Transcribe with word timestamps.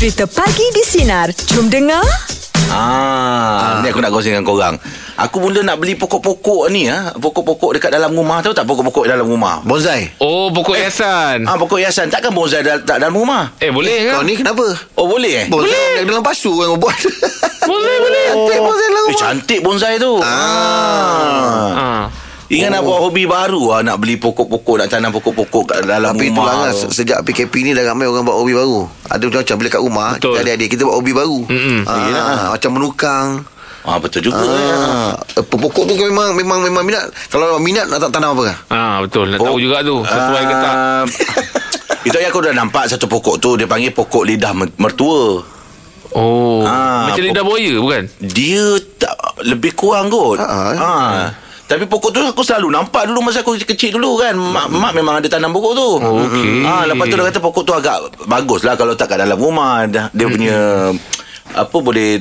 Cerita 0.00 0.24
Pagi 0.24 0.64
di 0.72 0.80
Sinar. 0.80 1.28
Jom 1.46 1.68
dengar. 1.68 2.00
Ah, 2.70 3.82
ni 3.82 3.90
aku 3.90 3.98
nak 3.98 4.08
kongsi 4.08 4.30
dengan 4.30 4.46
korang. 4.46 4.78
Aku 5.18 5.36
mula 5.36 5.60
nak 5.60 5.76
beli 5.76 5.92
pokok-pokok 5.92 6.70
ni 6.70 6.88
ah, 6.88 7.12
pokok-pokok 7.12 7.76
dekat 7.76 7.92
dalam 7.92 8.14
rumah 8.14 8.40
tahu 8.40 8.56
tak 8.56 8.64
pokok-pokok 8.64 9.04
dalam 9.04 9.26
rumah. 9.26 9.60
Bonsai 9.60 10.08
Oh, 10.16 10.48
pokok 10.48 10.72
hiasan. 10.72 11.44
Ah, 11.44 11.58
pokok 11.58 11.76
hiasan 11.76 12.08
takkan 12.08 12.32
bonsai 12.32 12.64
dal- 12.64 12.80
tak 12.80 12.96
dalam 12.96 13.12
rumah. 13.12 13.52
Eh, 13.58 13.68
boleh 13.68 14.08
Kau 14.08 14.22
kan? 14.22 14.24
ni 14.24 14.34
kenapa? 14.34 14.64
Oh, 14.96 15.04
boleh 15.04 15.44
eh? 15.44 15.46
Bonsai 15.52 16.00
dalam 16.00 16.24
pasu 16.24 16.54
kan 16.54 16.66
kau 16.70 16.80
buat 16.80 16.96
Boleh, 17.60 17.96
boleh. 18.00 18.24
Cantik 18.40 18.58
bonsai 18.62 18.86
dalam 18.86 18.96
Eh, 18.96 19.04
rumah 19.04 19.20
cantik 19.20 19.60
bonsai 19.60 19.94
tu. 19.98 20.12
Ah. 20.22 21.68
Ah. 21.76 22.02
Ingat 22.50 22.68
nak 22.68 22.82
buat 22.82 22.98
hobi 23.00 23.24
baru 23.24 23.62
ah, 23.70 23.80
nak 23.80 23.96
beli 23.96 24.14
pokok-pokok, 24.16 24.74
nak 24.76 24.88
tanam 24.88 25.10
pokok-pokok 25.10 25.64
kat 25.64 25.78
dalam 25.84 26.10
Tapi 26.10 26.26
rumah. 26.26 26.34
itulah 26.34 26.54
kan 26.60 26.72
se- 26.74 26.90
Sejak 26.92 27.22
PKP 27.22 27.54
ni 27.62 27.70
Dah 27.70 27.86
ramai 27.86 28.04
orang 28.04 28.22
buat 28.22 28.34
hobi 28.34 28.52
baru 28.52 28.84
Ada 29.06 29.22
macam-macam 29.24 29.56
Bila 29.56 29.68
kat 29.70 29.80
rumah 29.80 30.08
Betul. 30.12 30.28
Kita 30.28 30.38
adik-adik 30.42 30.68
Kita 30.68 30.82
buat 30.82 30.96
hobi 30.96 31.12
baru 31.12 31.38
Mm-mm. 31.46 31.78
ah, 31.84 31.96
Yelah. 32.02 32.26
Macam 32.50 32.70
menukang 32.72 33.26
Ah, 33.80 33.96
betul 33.96 34.20
juga. 34.22 34.42
ah, 34.42 35.14
eh, 35.32 35.40
Pokok 35.40 35.84
tu 35.84 35.94
kan 35.94 36.06
memang 36.06 36.34
Memang 36.34 36.58
memang 36.60 36.82
minat 36.82 37.00
Kalau 37.26 37.56
minat 37.56 37.86
nak 37.86 38.02
tak 38.02 38.10
tanam 38.12 38.34
apa 38.34 38.42
kan 38.44 38.56
Ah, 38.68 38.96
betul. 39.00 39.24
Nak 39.26 39.38
tahu 39.38 39.54
Oh. 39.54 39.56
juga 39.56 39.80
tu. 39.80 39.96
Sesuai 40.02 40.42
ke 40.42 40.54
tak? 40.54 40.74
Ah, 40.74 41.02
Itu 42.06 42.16
yang 42.16 42.28
aku 42.28 42.40
dah 42.40 42.52
nampak 42.52 42.84
satu 42.86 43.06
pokok 43.06 43.38
tu 43.38 43.54
Dia 43.54 43.64
panggil 43.64 43.90
pokok 43.90 44.26
lidah 44.26 44.50
mer- 44.52 44.74
mertua 44.76 45.46
Oh. 46.10 46.66
Ah, 46.66 47.06
Macam 47.06 47.16
pok- 47.16 47.28
lidah 47.30 47.44
buaya 47.46 47.72
bukan? 47.78 48.02
Dia 48.18 48.66
tak 48.98 49.14
Lebih 49.40 49.72
kurang 49.72 50.10
kot 50.10 50.36
Ah, 50.36 50.44
ah. 50.44 50.74
ha. 50.74 50.90
Tapi 51.70 51.86
pokok 51.86 52.10
tu 52.10 52.18
aku 52.20 52.42
selalu 52.42 52.68
nampak 52.72 53.06
dulu 53.06 53.22
Masa 53.22 53.40
aku 53.40 53.54
kecil 53.54 53.94
dulu 53.94 54.18
kan 54.18 54.34
Mak, 54.34 54.66
mak 54.68 54.90
memang 54.90 55.14
ada 55.16 55.28
tanam 55.28 55.50
pokok 55.50 55.72
tu 55.72 55.88
Oh, 55.96 56.26
okey. 56.26 56.66
ha, 56.66 56.82
Lepas 56.82 57.06
tu 57.06 57.14
dia 57.14 57.24
kata 57.24 57.38
pokok 57.38 57.62
tu 57.62 57.72
agak 57.72 57.96
Bagus 58.26 58.60
lah 58.60 58.74
Kalau 58.74 58.92
tak 58.92 59.06
kat 59.08 59.22
dalam 59.22 59.38
rumah 59.38 59.86
Dia, 59.86 60.10
dia 60.10 60.26
punya 60.26 60.58
apa 61.50 61.76
boleh 61.76 62.14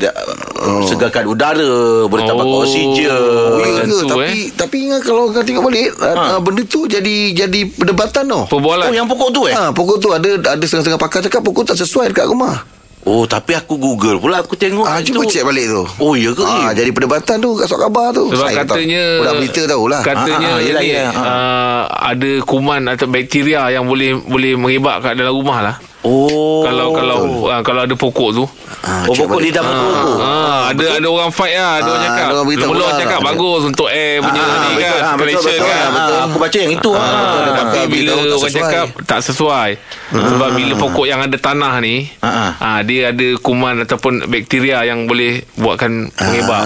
oh. 0.57 0.81
segarkan 0.83 1.29
udara 1.29 1.69
boleh 2.05 2.25
tambahkan 2.25 2.49
Oh. 2.49 2.65
oksigen 2.65 3.05
Oh, 3.05 3.61
ya 3.61 3.69
ke? 3.75 3.85
tu, 3.85 3.97
Tapi 4.07 4.25
eh. 4.25 4.49
tapi 4.51 4.75
ingat 4.89 5.01
kalau 5.01 5.29
kau 5.29 5.45
tengok 5.45 5.69
balik 5.69 5.93
ha. 5.95 6.41
benda 6.41 6.65
tu 6.65 6.89
jadi 6.89 7.15
jadi 7.37 7.59
perdebatan 7.69 8.25
tau. 8.25 8.41
oh 8.41 8.45
Perbualan. 8.49 8.89
yang 8.89 9.05
pokok 9.05 9.29
tu 9.29 9.45
eh 9.45 9.53
Ha, 9.53 9.69
pokok 9.69 9.97
tu 9.97 10.09
ada 10.09 10.25
ada 10.33 10.57
setengah-setengah 10.57 10.97
pakar 10.97 11.21
cakap 11.21 11.41
pokok 11.41 11.61
tak 11.63 11.77
sesuai 11.77 12.09
dekat 12.09 12.25
rumah. 12.25 12.65
Oh 13.09 13.25
tapi 13.25 13.51
aku 13.51 13.75
google 13.75 14.17
pula 14.17 14.39
aku 14.39 14.53
tengok 14.53 14.85
Ah, 14.85 15.01
cuba 15.01 15.25
cek 15.25 15.41
balik 15.41 15.65
tu. 15.65 15.81
oh 15.97 16.13
ya 16.13 16.29
ke 16.29 16.43
Ah, 16.43 16.69
jadi 16.71 16.89
perdebatan 16.89 17.35
tu 17.37 17.53
kat 17.53 17.65
surat 17.65 17.81
khabar 17.83 18.13
tu. 18.13 18.29
Sebab 18.29 18.45
Saya 18.45 18.61
tak- 18.61 18.77
katanya 18.77 19.01
Budak 19.17 19.33
berita 19.35 19.61
tahulah. 19.65 20.01
Katanya 20.01 20.47
Ah, 20.47 20.53
ah, 20.53 20.59
yelah, 20.59 20.81
ni 20.81 20.89
yelah, 20.91 21.09
ah. 21.09 21.25
uh, 21.25 21.81
ada 22.07 22.31
kuman 22.43 22.81
atau 22.87 23.07
bakteria 23.07 23.65
yang 23.67 23.83
boleh 23.83 24.13
boleh 24.15 24.53
mengebak 24.53 25.01
kat 25.01 25.13
dalam 25.15 25.33
rumah 25.33 25.59
lah. 25.59 25.75
Oh 26.01 26.63
kalau 26.63 26.87
kalau 26.91 27.17
uh, 27.45 27.61
kalau 27.61 27.81
ada 27.83 27.95
pokok 27.95 28.29
tu. 28.31 28.45
Ah, 28.79 29.03
oh 29.03 29.13
pokok 29.13 29.43
lidah 29.43 29.59
mertua 29.59 29.91
tu 29.99 30.13
Ah, 30.17 30.71
ada 30.71 30.85
ada 30.95 31.07
orang 31.09 31.27
fight 31.29 31.51
lah, 31.51 31.83
ada 31.83 31.89
orang 31.89 32.03
cakap. 32.05 32.27
orang 32.31 32.79
lah. 32.79 32.95
cakap 32.95 33.19
bagus 33.19 33.61
untuk 33.67 33.87
air 33.89 34.23
punya 34.23 34.39
Ah, 34.39 34.47
ni 34.47 34.71
betul, 34.71 34.79
kan, 34.79 35.15
betul, 35.19 35.41
betul, 35.43 35.59
kan. 35.59 35.89
betul. 35.91 36.19
Aku 36.21 36.37
baca 36.39 36.57
yang 36.57 36.71
itu 36.71 36.91
ah. 36.91 37.01
Ah, 37.01 37.11
betul, 37.11 37.41
tapi 37.51 37.75
betul. 37.75 37.87
bila 37.91 38.11
orang 38.13 38.29
sesuai. 38.31 38.55
cakap 38.55 38.85
tak 39.03 39.19
sesuai 39.19 39.69
sebab 40.09 40.49
bila 40.53 40.73
pokok 40.77 41.05
yang 41.05 41.19
ada 41.19 41.35
tanah 41.35 41.73
ni 41.79 41.95
ah. 42.21 42.55
ah, 42.55 42.79
dia 42.81 43.11
ada 43.11 43.27
kuman 43.37 43.83
ataupun 43.83 44.13
bakteria 44.25 44.85
yang 44.85 45.03
boleh 45.05 45.43
buatkan 45.55 46.07
mengebak. 46.15 46.63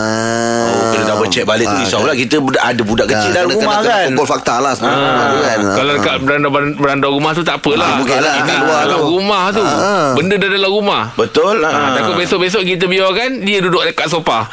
Ah. 0.84 0.92
Kena 0.92 1.06
double 1.08 1.28
check 1.28 1.44
balik 1.44 1.66
tu 1.66 1.76
risau 1.78 2.00
pula 2.00 2.14
kita 2.14 2.36
budak, 2.38 2.62
ada 2.62 2.82
budak 2.82 3.06
kecil 3.06 3.32
dalam 3.32 3.48
kena- 3.48 3.58
rumah 3.58 3.76
kena, 3.76 3.86
kan. 3.86 3.96
Kena 3.96 4.08
kumpul 4.10 4.28
fakta 4.28 4.56
lah 4.58 4.72
sebenarnya 4.74 5.08
Ah, 5.08 5.24
tu 5.24 5.38
kan. 5.40 5.60
Kalau 5.74 5.92
dekat 5.94 6.16
beranda 6.20 6.48
beranda 6.74 7.08
rumah 7.08 7.32
tu 7.32 7.42
tak 7.42 7.56
apalah. 7.58 7.86
Ah, 7.86 7.96
bukan 7.98 8.18
lah, 8.20 8.34
Ini 8.34 8.44
kat 8.44 8.58
luar 8.60 8.82
dalam 8.84 9.00
tu. 9.00 9.08
rumah 9.14 9.44
tu. 9.50 9.62
Ah. 9.62 10.10
Benda 10.14 10.36
dah 10.36 10.50
dalam 10.50 10.72
rumah. 10.74 11.04
Betul 11.14 11.56
lah. 11.58 11.72
Ah, 11.72 11.90
takut 11.94 12.16
besok-besok 12.16 12.62
kita 12.64 12.86
biarkan 12.86 13.30
dia 13.42 13.58
duduk 13.60 13.84
dekat 13.84 14.08
sofa. 14.08 14.44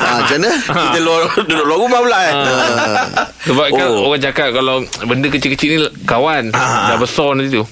Ah, 0.00 0.18
macam 0.18 0.42
mana? 0.42 0.50
kita 0.58 0.98
luar, 0.98 1.20
duduk 1.38 1.62
luar 1.62 1.78
rumah 1.78 2.00
pula 2.00 2.18
eh. 2.20 2.34
Sebab 3.42 3.66
kan 3.70 3.86
Oh. 3.86 4.08
orang 4.08 4.18
cakap 4.20 4.50
kalau 4.50 4.74
benda 5.02 5.28
kecil-kecil 5.28 5.68
ni 5.70 5.78
kawan 6.02 6.50
Ah. 6.50 6.90
dah 6.90 6.98
besar 6.98 7.30
nanti 7.32 7.52
tu. 7.52 7.62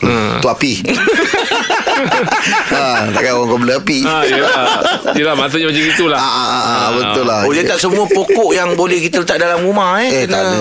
Hmm. 0.00 0.38
Tu 0.38 0.48
api. 0.48 0.72
ha, 2.70 3.08
takkan 3.10 3.32
orang 3.34 3.48
kau 3.48 3.58
bela 3.58 3.74
api. 3.78 3.98
Ha, 4.02 4.14
yelah. 4.24 4.66
yelah 5.14 5.34
maksudnya 5.34 5.66
macam 5.68 5.84
itulah. 5.84 6.18
Ah, 6.18 6.30
ah, 6.30 6.48
ah, 6.48 6.62
ah, 6.64 6.88
betul 6.92 7.24
lah. 7.24 7.40
Oh 7.44 7.52
dia 7.52 7.64
tak 7.64 7.78
semua 7.78 8.04
pokok 8.06 8.50
yang 8.52 8.74
boleh 8.74 8.98
kita 9.00 9.20
letak 9.20 9.38
dalam 9.38 9.62
rumah 9.62 10.00
eh. 10.00 10.22
Eh, 10.22 10.26
tak 10.26 10.40
ada. 10.40 10.58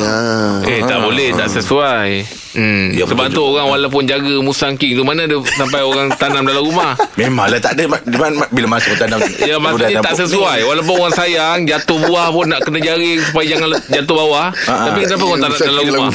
Eh 0.65 0.79
tak 0.83 0.99
boleh 0.99 1.29
tak 1.33 1.47
sesuai. 1.49 2.09
Hmm. 2.53 2.93
Ya, 2.93 3.09
Sebab 3.09 3.33
betul 3.33 3.49
tu 3.49 3.57
orang 3.57 3.65
walaupun 3.65 4.05
jaga 4.05 4.37
musang 4.37 4.77
king 4.77 4.93
tu 4.93 5.01
mana 5.01 5.25
ada 5.25 5.41
sampai 5.57 5.81
orang 5.81 6.13
tanam 6.13 6.45
dalam 6.45 6.61
rumah. 6.61 6.93
Memanglah 7.17 7.57
tak 7.57 7.73
ada 7.73 7.89
bila 8.53 8.67
masuk 8.69 8.93
tanam. 8.93 9.17
Ya 9.41 9.57
maksudnya 9.57 9.97
tanam 9.97 10.05
tak 10.05 10.15
sesuai 10.21 10.61
ni. 10.61 10.67
Walaupun 10.69 10.93
orang 10.93 11.15
sayang 11.15 11.57
Jatuh 11.65 11.97
buah 11.97 12.27
pun 12.29 12.45
nak 12.45 12.61
kena 12.61 12.77
jaring 12.77 13.23
Supaya 13.23 13.45
jangan 13.47 13.67
jatuh 13.87 14.15
bawah 14.15 14.47
Ah, 14.67 14.91
Tapi 14.91 14.99
kenapa 15.01 15.23
orang 15.23 15.39
tak 15.39 15.49
nak 15.49 15.55
Musang 15.55 15.69
dalam 15.71 15.83
rumah 15.87 16.11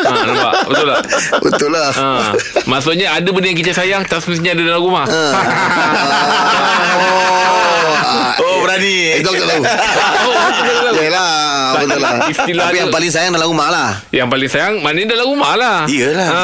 ha, 0.00 0.10
Nampak 0.24 0.52
Betul 0.64 0.86
tak 0.88 1.00
Betul 1.44 1.70
lah. 1.70 1.90
ha. 1.92 2.08
Maksudnya 2.64 3.06
ada 3.12 3.28
benda 3.28 3.46
yang 3.46 3.60
kita 3.60 3.70
sayang 3.70 4.02
Tak 4.04 4.18
semestinya 4.18 4.39
ada 4.48 4.62
dalam 4.64 4.80
rumah 4.80 5.04
Ah, 8.00 8.34
Oh 8.36 8.56
berani. 8.60 9.20
Itu 9.20 9.28
aku 9.28 9.38
tak 9.38 9.48
tahu. 9.48 9.62
Yelah, 10.92 11.30
betul 11.76 11.98
lah. 11.98 12.14
Istilah 12.26 12.64
Tapi 12.66 12.76
yang 12.78 12.90
paling 12.90 13.10
sayang 13.10 13.32
dalam 13.32 13.48
rumah 13.48 13.68
lah. 13.70 13.88
Yang 14.10 14.28
paling 14.28 14.48
sayang 14.48 14.74
Maknanya 14.80 15.08
dalam 15.10 15.26
rumah 15.28 15.52
lah 15.54 15.76
Iyalah. 15.86 16.28
ha. 16.28 16.42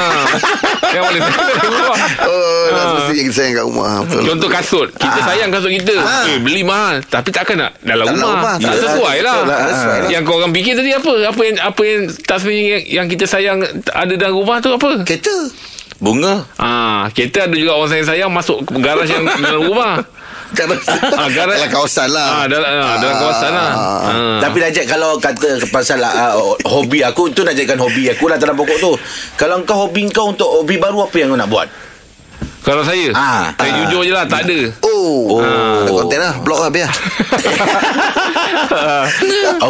Yang 0.86 1.02
paling 1.04 1.22
sayang 1.22 1.42
dalam 1.50 1.72
rumah 1.72 1.98
Oh, 2.28 2.64
Ah. 2.66 2.76
ah. 2.76 2.90
mesti 2.96 3.12
yang 3.14 3.26
kita 3.26 3.36
sayang 3.36 3.54
kat 3.54 3.64
rumah. 3.64 3.92
Betul. 4.02 4.22
Contoh 4.24 4.48
kasut 4.48 4.88
Kita 4.92 5.18
sayang 5.24 5.48
kasut 5.50 5.70
kita 5.72 5.94
eh, 6.26 6.38
Beli 6.38 6.62
mahal 6.62 7.02
Tapi 7.02 7.28
takkan 7.30 7.56
nak 7.58 7.72
Dalam 7.80 8.06
dalam 8.06 8.14
rumah, 8.14 8.54
rumah, 8.54 8.54
Tak 8.60 8.74
sesuai 8.78 9.16
lah 9.18 9.34
betul 9.36 9.48
lah. 9.48 9.58
Tak 9.58 9.70
sesuai 9.72 9.98
lah. 9.98 10.08
Yang 10.10 10.22
korang 10.24 10.50
fikir 10.52 10.72
tadi 10.74 10.90
apa 10.92 11.12
Apa 11.26 11.40
yang 11.42 11.56
apa 11.60 11.82
yang 11.82 12.00
Tak 12.20 12.36
sebenarnya 12.38 12.62
yang, 12.68 12.82
yang 12.94 13.06
kita 13.08 13.24
sayang 13.26 13.58
Ada 13.84 14.14
dalam 14.14 14.34
rumah 14.36 14.56
tu 14.58 14.70
apa 14.70 14.88
Kereta. 15.02 15.36
Bunga. 15.96 16.44
Ah, 16.60 17.08
kita 17.08 17.48
ada 17.48 17.56
juga 17.56 17.72
orang 17.72 17.88
sayang-sayang 17.88 18.28
masuk 18.28 18.68
garaj 18.84 19.08
yang 19.08 19.24
dalam 19.44 19.62
rumah. 19.64 20.04
Ah, 21.16 21.28
garaj. 21.32 21.58
dalam 21.58 21.72
kawasan 21.72 22.08
lah. 22.12 22.28
Ah, 22.28 22.44
dalam 22.46 22.68
ah, 22.68 22.96
dalam 23.00 23.16
kawasan 23.16 23.50
lah. 23.50 23.72
Ah. 23.72 24.38
Tapi 24.44 24.58
Najib 24.60 24.84
kalau 24.84 25.16
kata 25.16 25.56
pasal 25.72 25.98
uh, 26.04 26.54
hobi 26.68 27.00
aku 27.00 27.32
tu 27.32 27.42
nak 27.42 27.56
jadikan 27.56 27.80
hobi 27.80 28.12
aku 28.12 28.28
lah 28.28 28.36
dalam 28.36 28.54
pokok 28.54 28.76
tu. 28.76 28.92
Kalau 29.40 29.64
kau 29.64 29.88
hobi 29.88 30.06
kau 30.12 30.36
untuk 30.36 30.46
hobi 30.46 30.76
baru 30.76 31.08
apa 31.08 31.16
yang 31.16 31.32
kau 31.32 31.40
nak 31.40 31.48
buat? 31.48 31.68
Kalau 32.66 32.82
saya, 32.82 33.15
Ah, 33.15 33.54
saya 33.54 33.71
ah. 33.71 33.78
jujur 33.87 34.03
je 34.03 34.10
lah, 34.10 34.27
tak 34.27 34.43
ada. 34.43 34.59
Oh, 34.82 35.38
Oh. 35.38 35.78
ada 35.78 35.87
konten 35.88 36.19
lah. 36.19 36.34
Blok 36.43 36.59
lah 36.59 36.66
biar. 36.66 36.91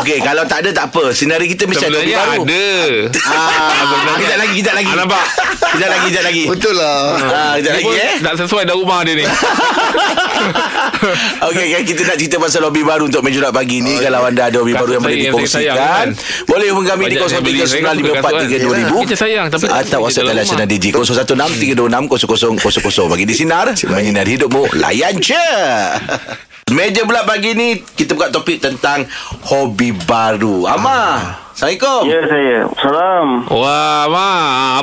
Okey, 0.01 0.25
kalau 0.25 0.49
tak 0.49 0.65
ada 0.65 0.73
tak 0.73 0.89
apa. 0.89 1.13
Sinari 1.13 1.45
kita 1.47 1.69
mesti 1.69 1.85
ada 1.85 1.93
Sebenarnya 1.93 2.17
baru. 2.17 2.43
ada. 2.43 2.65
Ah, 3.21 4.17
kejap 4.17 4.39
lagi, 4.41 4.57
kejap 4.57 4.75
lagi. 4.75 4.89
Ah, 4.89 4.97
nampak? 4.97 5.25
Kejap 5.77 5.93
lagi, 5.93 6.09
kejap 6.09 6.25
lagi. 6.25 6.49
Betul 6.49 6.73
lah. 6.73 7.21
Ah, 7.21 7.53
kejap 7.61 7.77
lagi 7.77 7.93
eh. 7.93 8.17
Tak 8.17 8.33
sesuai 8.41 8.65
dalam 8.65 8.81
rumah 8.81 9.05
dia 9.05 9.13
ni. 9.13 9.29
Okey, 11.47 11.67
kan 11.71 11.83
kita 11.85 12.03
nak 12.05 12.17
cerita 12.17 12.37
pasal 12.41 12.65
hobi 12.65 12.81
baru 12.81 13.05
untuk 13.07 13.21
mejurat 13.21 13.53
pagi 13.53 13.81
ni. 13.81 13.97
Kalau 14.01 14.25
anda 14.25 14.49
ada 14.49 14.57
hobi 14.57 14.73
Kasut 14.73 14.81
baru 14.81 14.91
yang 14.95 15.03
boleh 15.05 15.17
dikongsikan, 15.21 15.77
kan? 15.77 16.09
boleh 16.49 16.67
hubungi 16.73 16.89
kami 16.89 17.05
di 17.07 17.17
Banyak 17.17 17.29
saya 17.29 17.41
beli, 17.45 17.59
saya 17.61 17.81
kan 17.83 17.95
suka 17.95 18.13
kasut? 18.15 18.37
0395432000. 18.97 19.05
Kita 19.05 19.17
sayang, 19.17 19.47
tapi 19.49 19.65
tak 19.67 19.77
atau 19.85 19.99
WhatsApp 20.01 20.27
rumah. 20.27 20.45
Sinar 20.47 20.65
DJ 20.65 20.87
0163260000. 20.97 22.86
Bagi 22.87 23.27
di 23.27 23.35
sinar, 23.35 23.75
menyinari 23.91 24.39
hidupmu. 24.39 24.79
Layan 24.79 25.19
je. 25.19 25.35
Meja 26.77 27.03
pula 27.03 27.27
pagi 27.27 27.51
ni 27.59 27.83
kita 27.83 28.15
buka 28.15 28.31
topik 28.31 28.63
tentang 28.63 29.03
hobi 29.43 29.91
baru. 29.91 30.71
Amar. 30.71 31.47
Assalamualaikum. 31.57 32.01
Ya 32.05 32.21
saya 32.29 32.59
Salam 32.85 33.29
Wah, 33.49 34.05
Ma, 34.13 34.29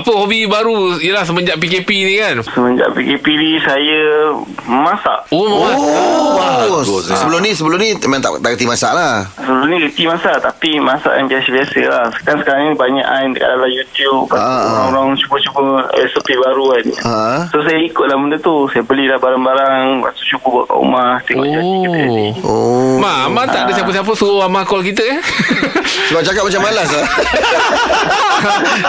apa 0.02 0.10
hobi 0.10 0.50
baru 0.50 0.98
ialah 0.98 1.22
semenjak 1.22 1.62
PKP 1.62 1.90
ni 2.02 2.18
kan? 2.18 2.42
Semenjak 2.50 2.90
PKP 2.98 3.26
ni 3.30 3.62
Saya 3.62 4.34
Masak 4.66 5.30
Oh, 5.30 5.46
oh. 5.46 5.70
Oh, 5.70 6.33
bagus, 6.66 7.06
eh. 7.06 7.18
sebelum 7.18 7.40
ni 7.40 7.52
sebelum 7.52 7.78
ni 7.78 7.90
memang 7.98 8.20
tak 8.20 8.32
tak 8.38 8.50
kerti 8.54 8.66
masak 8.66 8.92
lah. 8.92 9.28
Sebelum 9.36 9.68
ni 9.68 9.78
reti 9.82 10.04
masak 10.04 10.40
Tapi 10.40 10.78
masak 10.78 11.14
yang 11.14 11.28
biasa-biasa 11.28 11.80
lah 11.86 12.06
Kan 12.22 12.36
sekarang 12.38 12.62
ni 12.66 12.74
banyak 12.74 13.02
kan 13.02 13.28
Dekat 13.32 13.50
dalam 13.50 13.70
YouTube 13.70 14.28
Ah, 14.30 14.40
ah. 14.40 14.64
Orang-orang 14.86 15.16
cuba-cuba 15.18 15.62
Resepi 15.94 16.34
baru 16.36 16.66
kan 16.70 16.84
Ha. 17.04 17.16
So 17.48 17.60
saya 17.60 17.80
ikut 17.80 18.06
lah 18.06 18.16
benda 18.16 18.38
tu 18.38 18.68
Saya 18.70 18.84
belilah 18.84 19.18
barang-barang 19.18 19.84
Lepas 20.00 20.14
tu 20.14 20.24
cuba 20.30 20.48
buat 20.50 20.66
kat 20.66 20.78
rumah 20.78 21.12
Tengok 21.24 21.46
jadi 21.46 21.60
ke 21.60 21.88
tak 21.90 22.04
jadi 22.06 22.28
Oh. 22.44 22.96
Ma, 22.98 23.14
Ma 23.28 23.44
tak 23.44 23.68
ada 23.68 23.72
siapa-siapa 23.74 24.12
suruh 24.14 24.42
Amar 24.42 24.64
call 24.64 24.84
kita 24.84 25.04
eh? 25.04 25.20
Sebab 26.10 26.22
cakap 26.22 26.44
macam 26.44 26.62
malas 26.62 26.90
lah. 26.90 27.06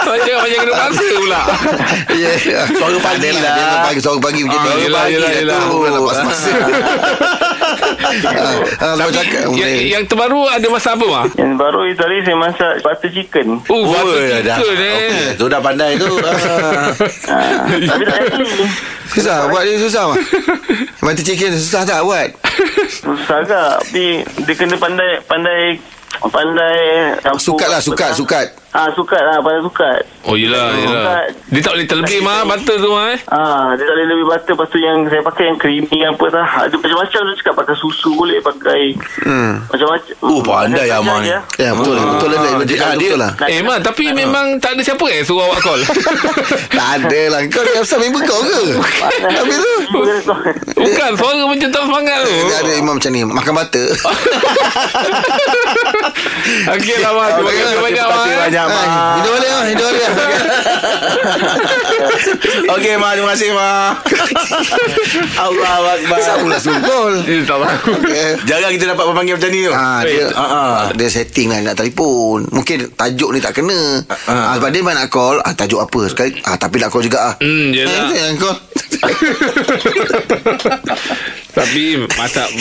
Macam 0.05 0.35
macam 0.37 0.57
kena 0.59 0.73
paksa 0.75 1.05
pula. 1.15 1.41
Ya. 2.15 2.31
yeah. 2.37 2.63
Suara 2.69 2.97
pagi 2.97 3.29
lah. 3.31 3.83
Pagi 3.83 3.99
suara 3.99 4.19
pagi 4.19 4.41
macam 4.43 4.59
Ah, 4.61 4.73
ni. 4.73 4.83
yelah, 4.83 5.03
yelah, 5.07 5.31
yelah. 5.33 5.57
Tu 5.57 5.67
bulan 5.69 5.91
lepas 5.93 6.17
masa. 6.23 6.51
Ah, 7.65 8.93
Kau 8.93 8.95
Tapi 8.95 9.11
cakap 9.11 9.39
yang, 9.41 9.51
boleh. 9.51 9.81
yang 9.87 10.03
terbaru 10.05 10.41
ada 10.45 10.67
masak 10.67 10.93
apa 10.95 11.05
mah? 11.05 11.25
Yang 11.33 11.53
baru 11.55 11.81
itu 11.83 11.97
tadi 11.97 12.17
saya 12.21 12.37
masak 12.37 12.73
butter 12.79 13.09
chicken. 13.09 13.47
Oh, 13.65 13.81
butter 13.85 14.15
Oi, 14.15 14.41
dah. 14.41 14.57
chicken 14.57 14.77
eh. 14.77 14.95
Okey, 14.95 15.27
tu 15.35 15.45
dah 15.47 15.59
pandai 15.59 15.91
tu. 15.95 16.11
Ah. 16.15 16.33
Ah, 17.25 17.49
tapi 17.65 18.03
tak. 18.03 18.19
Susah 19.07 19.47
buat 19.47 19.63
dia 19.63 19.77
susah 19.77 20.03
mah. 20.07 20.17
Mati 21.01 21.21
chicken 21.21 21.51
susah 21.53 21.81
tak 21.83 22.01
buat? 22.01 22.29
Susah 22.89 23.37
agak. 23.39 23.81
Tapi 23.83 24.05
dia 24.43 24.53
kena 24.53 24.75
pandai 24.75 25.21
pandai 25.23 25.61
pandai 26.21 26.77
campur. 27.19 27.41
Sukat 27.41 27.67
lah 27.67 27.79
sukat 27.79 28.11
sukat. 28.13 28.47
Ah, 28.75 28.91
sukat 28.91 29.21
lah. 29.21 29.39
Pandai 29.39 29.63
sukat. 29.63 29.99
Oh 30.25 30.35
yelah, 30.35 30.67
yelah. 30.75 31.05
Bukan. 31.05 31.27
Dia 31.47 31.61
tak 31.61 31.71
boleh 31.71 31.87
terlebih 31.87 32.19
mah 32.19 32.43
butter 32.43 32.75
tu 32.75 32.89
mah 32.89 33.05
eh. 33.07 33.19
Ah, 33.29 33.71
dia 33.71 33.83
tak 33.83 33.95
boleh 33.95 34.07
lebih 34.09 34.25
butter. 34.25 34.51
Lepas 34.51 34.67
tu 34.67 34.77
yang 34.77 34.97
saya 35.05 35.21
pakai 35.21 35.43
yang 35.45 35.55
creamy 35.55 35.99
apa 36.01 36.25
dah. 36.27 36.47
Ada 36.61 36.75
macam-macam 36.75 37.19
dia 37.23 37.35
cakap 37.37 37.55
pakai 37.55 37.75
susu 37.75 38.09
boleh 38.11 38.41
pakai. 38.41 38.83
Hmm. 39.21 39.63
Macam-macam. 39.65 40.13
Oh, 40.21 40.41
pandai 40.41 40.87
Macam-macam 40.87 41.07
Amal 41.07 41.17
ni. 41.17 41.29
je. 41.29 41.39
Ya 41.57 41.69
betul 41.71 41.95
Ah. 41.95 42.03
betul 42.11 42.27
dia, 42.27 42.37
Ah, 42.37 42.57
betul 42.57 42.99
dia- 42.99 43.15
lah. 43.15 43.31
Eh 43.45 43.59
mak 43.61 43.79
tapi 43.81 44.03
memang 44.11 44.45
tak 44.57 44.73
ada 44.73 44.81
siapa 44.83 45.05
eh 45.07 45.21
suruh 45.21 45.45
awak 45.45 45.59
call. 45.61 45.81
Tak 46.75 46.87
ada 47.01 47.21
lah 47.29 47.39
Kau 47.47 47.61
ni 47.61 47.71
asal 47.73 47.97
member 47.97 48.19
kau 48.21 48.41
ke 48.41 48.61
Habis 49.37 49.57
tu 49.57 49.75
Bukan 50.75 51.09
suara 51.13 51.41
macam 51.45 51.69
tak 51.69 51.81
semangat 51.81 52.17
tu. 52.21 52.35
Dia 52.45 52.57
ada 52.59 52.73
imam 52.75 52.93
macam 52.95 53.09
ni 53.09 53.21
Makan 53.23 53.53
butter 53.53 53.87
Okey 56.67 56.95
lah 56.99 57.11
mak. 57.11 57.27
Terima 57.35 57.51
kasih 57.53 57.77
banyak 57.77 58.05
Terima 58.05 58.15
kasih 58.15 58.31
eh. 58.31 58.39
banyak, 58.41 58.61
Ah, 58.61 58.64
Mak. 58.67 58.85
Hidup 59.15 59.31
balik 59.31 59.49
lah 59.49 59.63
Hidup 59.65 59.85
balik 59.85 60.01
lah 60.01 60.13
Okey, 62.75 62.93
Mak. 62.95 63.11
Terima 63.13 63.29
kasih, 63.31 63.49
Mak. 63.51 63.91
Allah 65.45 65.71
Akbar. 65.95 66.19
Sabulah 66.19 66.59
sungkol 66.59 67.11
Eh, 67.25 67.41
tak 67.43 67.57
Jarang 68.45 68.71
kita 68.71 68.85
dapat 68.89 69.05
pemanggil 69.05 69.35
macam 69.35 69.49
ni 69.49 69.59
tu. 69.61 69.71
Ah, 69.71 70.01
dia, 70.01 70.25
Ah, 70.31 70.41
ah. 70.41 70.81
dia 70.91 71.07
setting 71.07 71.47
lah 71.47 71.61
nak 71.61 71.75
telefon 71.75 72.45
Mungkin 72.49 72.91
tajuk 72.93 73.29
ni 73.29 73.39
tak 73.39 73.55
kena 73.55 74.01
Ah. 74.25 74.51
ah, 74.51 74.53
Sebab 74.55 74.69
dia 74.69 74.79
memang 74.79 74.95
nak 74.95 75.09
call 75.09 75.37
ah, 75.39 75.51
Tajuk 75.51 75.79
apa 75.79 76.01
sekali 76.07 76.35
ah, 76.41 76.55
Tapi 76.55 76.75
nak 76.77 76.89
call 76.89 77.03
juga 77.03 77.19
ah. 77.23 77.33
Hmm, 77.37 77.69
yelah. 77.71 78.09
Eh, 78.09 78.23
yang 78.25 78.37
call 78.37 78.57
Tapi 81.55 81.83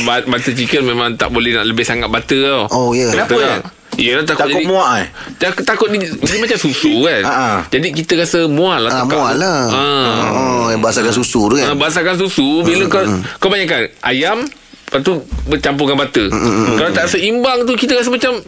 ba- 0.05 0.25
butter 0.25 0.55
chicken 0.55 0.85
memang 0.85 1.15
tak 1.15 1.29
boleh 1.29 1.51
nak 1.53 1.67
lebih 1.67 1.83
sangat 1.83 2.07
butter 2.07 2.39
tau. 2.41 2.63
Oh 2.71 2.89
ya 2.91 3.11
yeah. 3.11 3.11
Kenapa, 3.13 3.29
Betul 3.29 3.43
tak? 3.45 3.63
Yelah 3.95 4.25
takut, 4.25 4.51
Takut 4.51 4.59
jadi, 4.59 4.67
muak 4.67 4.91
eh? 4.97 5.07
Takut, 5.37 5.63
takut 5.63 5.89
dia, 5.89 6.11
dia 6.11 6.39
macam 6.39 6.59
susu 6.59 6.93
kan. 7.07 7.23
Ah. 7.23 7.59
Jadi 7.69 7.95
kita 7.95 8.13
rasa 8.17 8.47
mual 8.47 8.83
lah. 8.83 8.91
ah, 8.91 8.99
tekak 9.01 9.15
Mual 9.15 9.35
lah 9.37 9.61
Ah. 9.67 10.15
oh, 10.31 10.65
Yang 10.69 10.83
basahkan 10.83 11.13
susu 11.15 11.41
tu 11.47 11.55
kan 11.57 11.75
basahkan 11.75 12.17
susu 12.17 12.49
bila 12.63 12.85
kau 12.87 13.03
kau 13.39 13.49
bayangkan 13.49 13.87
ayam 14.03 14.43
Lepas 14.95 15.03
tu 15.03 15.19
bercampurkan 15.51 15.99
butter. 15.99 16.31
Kalau 16.71 16.91
tak 16.95 17.11
seimbang 17.11 17.67
tu 17.67 17.75
kita 17.75 17.99
rasa 17.99 18.15
macam 18.15 18.39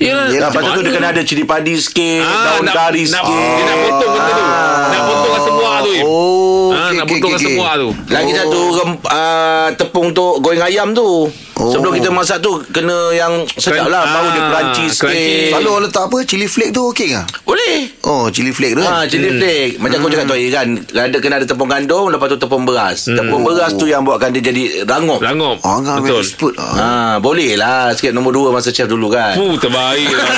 yalah. 0.00 0.24
Yelah, 0.26 0.48
Lepas 0.48 0.56
tu 0.56 0.68
macam 0.72 0.80
dia 0.80 0.92
kena 0.96 1.08
ada 1.12 1.20
cili 1.20 1.44
padi 1.44 1.76
sikit, 1.76 2.24
Ah, 2.24 2.56
daun 2.56 2.64
nak, 2.64 2.72
kari 2.72 3.04
nak, 3.04 3.20
sikit. 3.20 3.44
Dia 3.52 3.64
nak 3.68 3.76
potong 3.84 4.10
benda 4.10 4.32
tu. 4.32 4.44
Nak 4.88 5.02
potong 5.04 5.32
rasa 5.36 5.50
buah 5.52 5.76
tu. 5.78 5.92
Oh 6.00 6.68
Ah, 6.72 6.88
okey, 6.88 6.96
nak 6.96 7.04
okey, 7.04 7.12
potong 7.12 7.30
rasa 7.30 7.44
okey. 7.44 7.56
buah 7.60 7.74
tu. 7.76 7.88
Lagi 8.08 8.32
satu 8.32 8.60
rem, 8.72 8.90
uh, 8.96 9.68
tepung 9.76 10.06
untuk 10.08 10.32
goreng 10.40 10.64
ayam 10.64 10.96
tu. 10.96 11.28
Oh. 11.52 11.68
Sebelum 11.68 11.92
kita 11.92 12.08
masak 12.08 12.40
tu 12.40 12.64
kena 12.66 13.12
yang 13.12 13.44
sedap 13.46 13.86
lah, 13.86 14.08
bau 14.08 14.26
dia 14.26 14.40
Ah, 14.42 14.48
crunchy 14.50 14.88
sikit. 14.88 15.52
Selalu 15.52 15.68
orang 15.68 15.84
letak 15.84 16.02
apa 16.02 16.16
Chili 16.24 16.48
flake 16.48 16.72
tu 16.72 16.88
okey 16.88 17.12
ke 17.12 17.22
Boleh. 17.44 17.92
Oh 18.02 18.26
cili 18.26 18.50
flake 18.50 18.72
tu 18.72 18.82
Ha, 18.82 19.04
kan 19.04 19.06
cili 19.06 19.28
flake 19.30 19.72
Macam 19.76 20.00
kau 20.00 20.10
cakap 20.10 20.26
tu 20.26 20.34
Air, 20.34 20.50
kan 20.50 20.66
Ada 20.90 21.16
kena 21.18 21.38
ada 21.38 21.46
tepung 21.46 21.68
gandum 21.68 22.08
Lepas 22.08 22.26
tu 22.26 22.36
tepung 22.36 22.64
beras 22.64 23.06
Tepung 23.06 23.44
beras 23.44 23.70
tu 23.72 23.84
yang 23.84 24.02
buatkan 24.02 24.32
dia 24.32 24.42
jadi 24.42 24.82
rangup 24.82 25.22
Langup. 25.22 25.60
Oh 25.82 25.84
kan 25.84 25.98
Betul. 26.00 26.20
expert 26.20 26.54
ah. 26.56 26.72
Ha, 26.72 26.86
boleh 27.18 27.54
lah 27.54 27.90
Sikit 27.90 28.10
nombor 28.10 28.30
dua 28.30 28.50
Masa 28.50 28.68
chef 28.68 28.84
dulu 28.84 29.08
kan 29.08 29.32
Fuh, 29.34 29.56
terbaik 29.56 30.08
lah. 30.08 30.28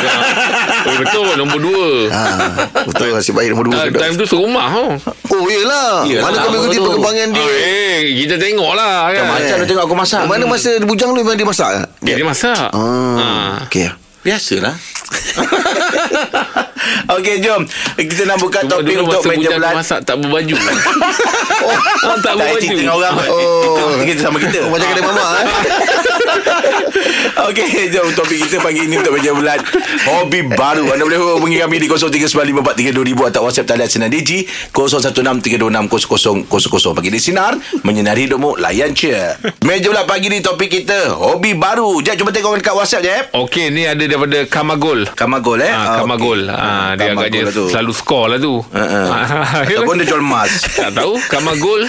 oh, 0.83 0.95
betul, 0.99 1.27
nombor 1.35 1.59
dua. 1.61 1.87
Ah, 2.09 2.67
betul 2.83 3.11
nasib 3.11 3.33
baik 3.33 3.49
nombor 3.51 3.65
dua 3.67 3.75
Ah, 3.77 3.83
tu. 3.87 3.99
time 3.99 4.15
tu 4.15 4.25
serumah 4.25 4.67
oh. 4.73 4.91
Oh 5.29 5.43
iyalah. 5.45 6.03
Yelah, 6.03 6.23
Mana 6.23 6.35
kau 6.39 6.49
mengikuti 6.51 6.77
perkembangan 6.79 7.27
dia? 7.31 7.41
Ah, 7.41 7.53
eh, 7.53 7.99
kita 8.17 8.35
tengok 8.37 8.71
lah 8.73 8.97
kan. 9.11 9.23
Macam 9.29 9.55
dia 9.57 9.67
tengok 9.67 9.83
aku 9.85 9.95
masak 9.95 10.21
Mana 10.25 10.43
masa 10.45 10.69
dia 10.73 10.85
bujang 10.85 11.09
tu 11.11 11.17
memang 11.17 11.35
dia 11.35 11.45
masak? 11.45 11.69
Dia, 12.01 12.15
dia 12.17 12.25
masak. 12.25 12.69
Ah, 12.71 13.15
Ah. 13.15 13.53
okey. 13.67 13.89
Biasalah 14.23 14.75
Okey 17.11 17.39
jom 17.39 17.63
Kita 17.95 18.23
nak 18.25 18.37
buka 18.39 18.59
Cuma 18.61 18.71
topik 18.75 18.87
dulu 18.91 19.03
untuk 19.07 19.21
masa 19.21 19.29
meja 19.29 19.39
bujang 19.39 19.57
bulat 19.57 19.75
masak 19.75 19.99
tak 20.03 20.17
berbaju. 20.19 20.55
oh, 21.65 22.17
tak 22.17 22.21
Tak 22.21 22.33
berbaju. 22.35 22.59
cerita 22.59 22.77
dengan 22.77 22.95
orang 22.95 23.13
Oh. 23.25 23.89
Kita 24.01 24.21
sama 24.23 24.37
kita 24.39 24.59
Oh, 24.61 24.69
macam 24.69 24.87
kedai 24.87 25.03
mamak 25.03 25.29
eh. 25.35 25.47
Okey, 27.45 27.91
jom 27.91 28.07
topik 28.15 28.39
kita 28.41 28.57
pagi 28.59 28.79
ini 28.83 28.97
untuk 28.97 29.13
meja 29.13 29.31
bulat 29.31 29.59
hobi 30.07 30.41
baru. 30.47 30.89
Anda 30.89 31.03
boleh 31.03 31.19
hubungi 31.37 31.59
kami 31.59 31.77
di 31.77 31.87
0395432000 31.87 33.27
atau 33.27 33.43
WhatsApp 33.43 33.67
talian 33.67 33.87
Sinar 33.87 34.09
Digi 34.09 34.47
0163260000. 34.73 36.95
Pagi 36.95 37.11
di 37.11 37.19
Sinar 37.19 37.53
menyinari 37.83 38.25
hidupmu 38.25 38.57
layan 38.57 38.93
je. 38.93 39.13
Meja 39.63 39.89
bulat 39.89 40.07
pagi 40.07 40.29
ni 40.29 40.41
topik 40.41 40.71
kita 40.73 41.13
hobi 41.13 41.55
baru. 41.55 42.01
Jap 42.01 42.17
cuba 42.17 42.31
tengok 42.31 42.57
dekat 42.57 42.75
WhatsApp 42.75 43.03
je. 43.03 43.15
Okey, 43.35 43.69
ni 43.69 43.85
ada 43.85 44.01
daripada 44.01 44.47
Kamagol. 44.47 45.05
Kamagol 45.13 45.61
eh. 45.61 45.71
Ah, 45.71 46.01
Kamagol. 46.01 46.47
okey. 46.47 46.55
Ah, 46.75 46.91
dia 46.93 47.13
agaknya 47.13 47.47
lah 47.47 47.55
tu. 47.55 47.67
selalu 47.67 47.93
skor 47.93 48.27
lah 48.27 48.39
tu. 48.39 48.59
Ha, 48.69 48.83
ha. 48.83 49.01
Ah, 49.05 49.63
Ataupun 49.63 49.95
dia 49.97 50.07
jual 50.07 50.19
emas. 50.21 50.51
tak 50.77 50.91
tahu 50.93 51.15
Kamagol. 51.25 51.87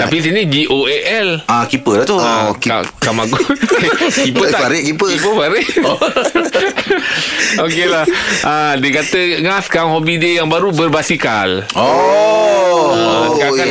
Tapi 0.00 0.16
sini 0.18 0.42
G 0.44 0.66
O 0.66 0.84
A 0.84 0.96
L. 1.20 1.28
Ah, 1.46 1.64
keeper 1.64 1.94
lah 1.96 2.06
tu. 2.06 2.16
Ah, 2.16 2.32
Oh, 2.44 2.54
Ka- 2.56 2.90
Kamagol. 2.98 3.38
Kiper 4.24 4.46
tak? 4.48 4.60
Farid, 4.60 4.82
kiper. 4.84 5.08
Kiper 5.08 5.32
Farid. 5.32 5.66
Okey 7.64 7.86
lah. 7.86 8.04
Ah, 8.42 8.74
dia 8.74 8.90
kata 8.92 9.18
ngah 9.40 9.60
sekarang 9.62 9.90
hobi 9.92 10.16
dia 10.16 10.42
yang 10.42 10.48
baru 10.48 10.70
berbasikal. 10.70 11.62
Oh. 11.74 13.23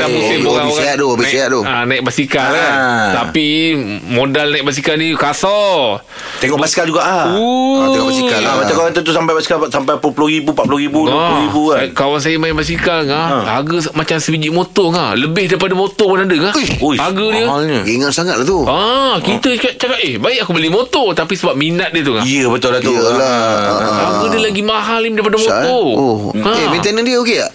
Sekarang 0.04 0.20
kan 0.20 0.20
dah 0.20 0.20
ya, 0.20 0.20
musim 0.20 0.38
ya. 0.38 0.50
orang 0.50 0.70
sihat 0.74 0.96
tu, 0.96 1.06
hobi 1.08 1.26
sihat 1.26 1.48
tu. 1.50 1.62
Ah, 1.64 1.84
naik 1.84 2.02
basikal 2.02 2.44
Ah. 2.46 2.54
kan. 2.54 2.72
Tapi 3.16 3.48
modal 4.10 4.48
naik 4.50 4.64
basikal 4.64 4.96
ni 4.96 5.08
kasar. 5.14 6.04
Tengok 6.38 6.60
basikal 6.60 6.86
juga 6.86 7.02
ah. 7.02 7.28
Ah, 7.30 7.88
tengok 7.90 8.08
basikal 8.10 8.38
Ah, 8.38 8.44
lah. 8.44 8.54
macam 8.60 8.76
kawan 8.76 8.92
tu 8.92 9.02
tu 9.02 9.12
sampai 9.12 9.34
basikal 9.34 9.58
sampai 9.66 9.94
RM40,000, 9.96 10.44
RM40,000, 10.46 10.96
RM20,000 11.00 11.56
kan. 11.64 11.78
saya- 11.80 11.94
Kawan 11.94 12.20
saya 12.20 12.36
main 12.38 12.54
basikal 12.54 13.00
ngah, 13.04 13.26
Ha. 13.26 13.38
harga 13.54 13.78
macam 13.94 14.16
sebiji 14.18 14.50
motor 14.50 14.88
ngah. 14.90 15.12
Lebih 15.16 15.46
daripada 15.48 15.74
motor 15.74 16.06
pun 16.06 16.20
ada 16.20 16.36
ngah. 16.36 16.54
Ui, 16.80 16.96
Harga 16.96 17.26
dia. 17.30 17.46
mahalnya. 17.46 17.80
Ingat 17.86 18.12
sangat 18.12 18.36
lah 18.36 18.46
tu. 18.46 18.60
Ah, 18.66 19.16
kita 19.18 19.56
cakap, 19.56 19.74
cakap 19.78 20.00
eh 20.02 20.16
baik 20.16 20.40
aku 20.42 20.52
beli 20.52 20.68
motor 20.68 21.14
tapi 21.14 21.34
sebab 21.34 21.54
minat 21.54 21.90
dia 21.90 22.02
tu 22.02 22.12
ngah. 22.12 22.24
Ya 22.24 22.46
betul 22.46 22.70
lah 22.70 22.80
tu. 22.80 22.92
Yalah. 22.92 23.24
Ah. 23.24 24.00
Harga 24.04 24.26
dia 24.30 24.42
lagi 24.42 24.62
mahal 24.62 25.02
daripada 25.06 25.38
Syah, 25.38 25.46
eh? 25.46 25.64
motor. 25.64 25.86
Oh. 25.94 26.18
Ha. 26.34 26.50
Eh, 26.54 26.68
maintenance 26.68 27.06
dia 27.06 27.18
okey 27.18 27.38
tak? 27.38 27.52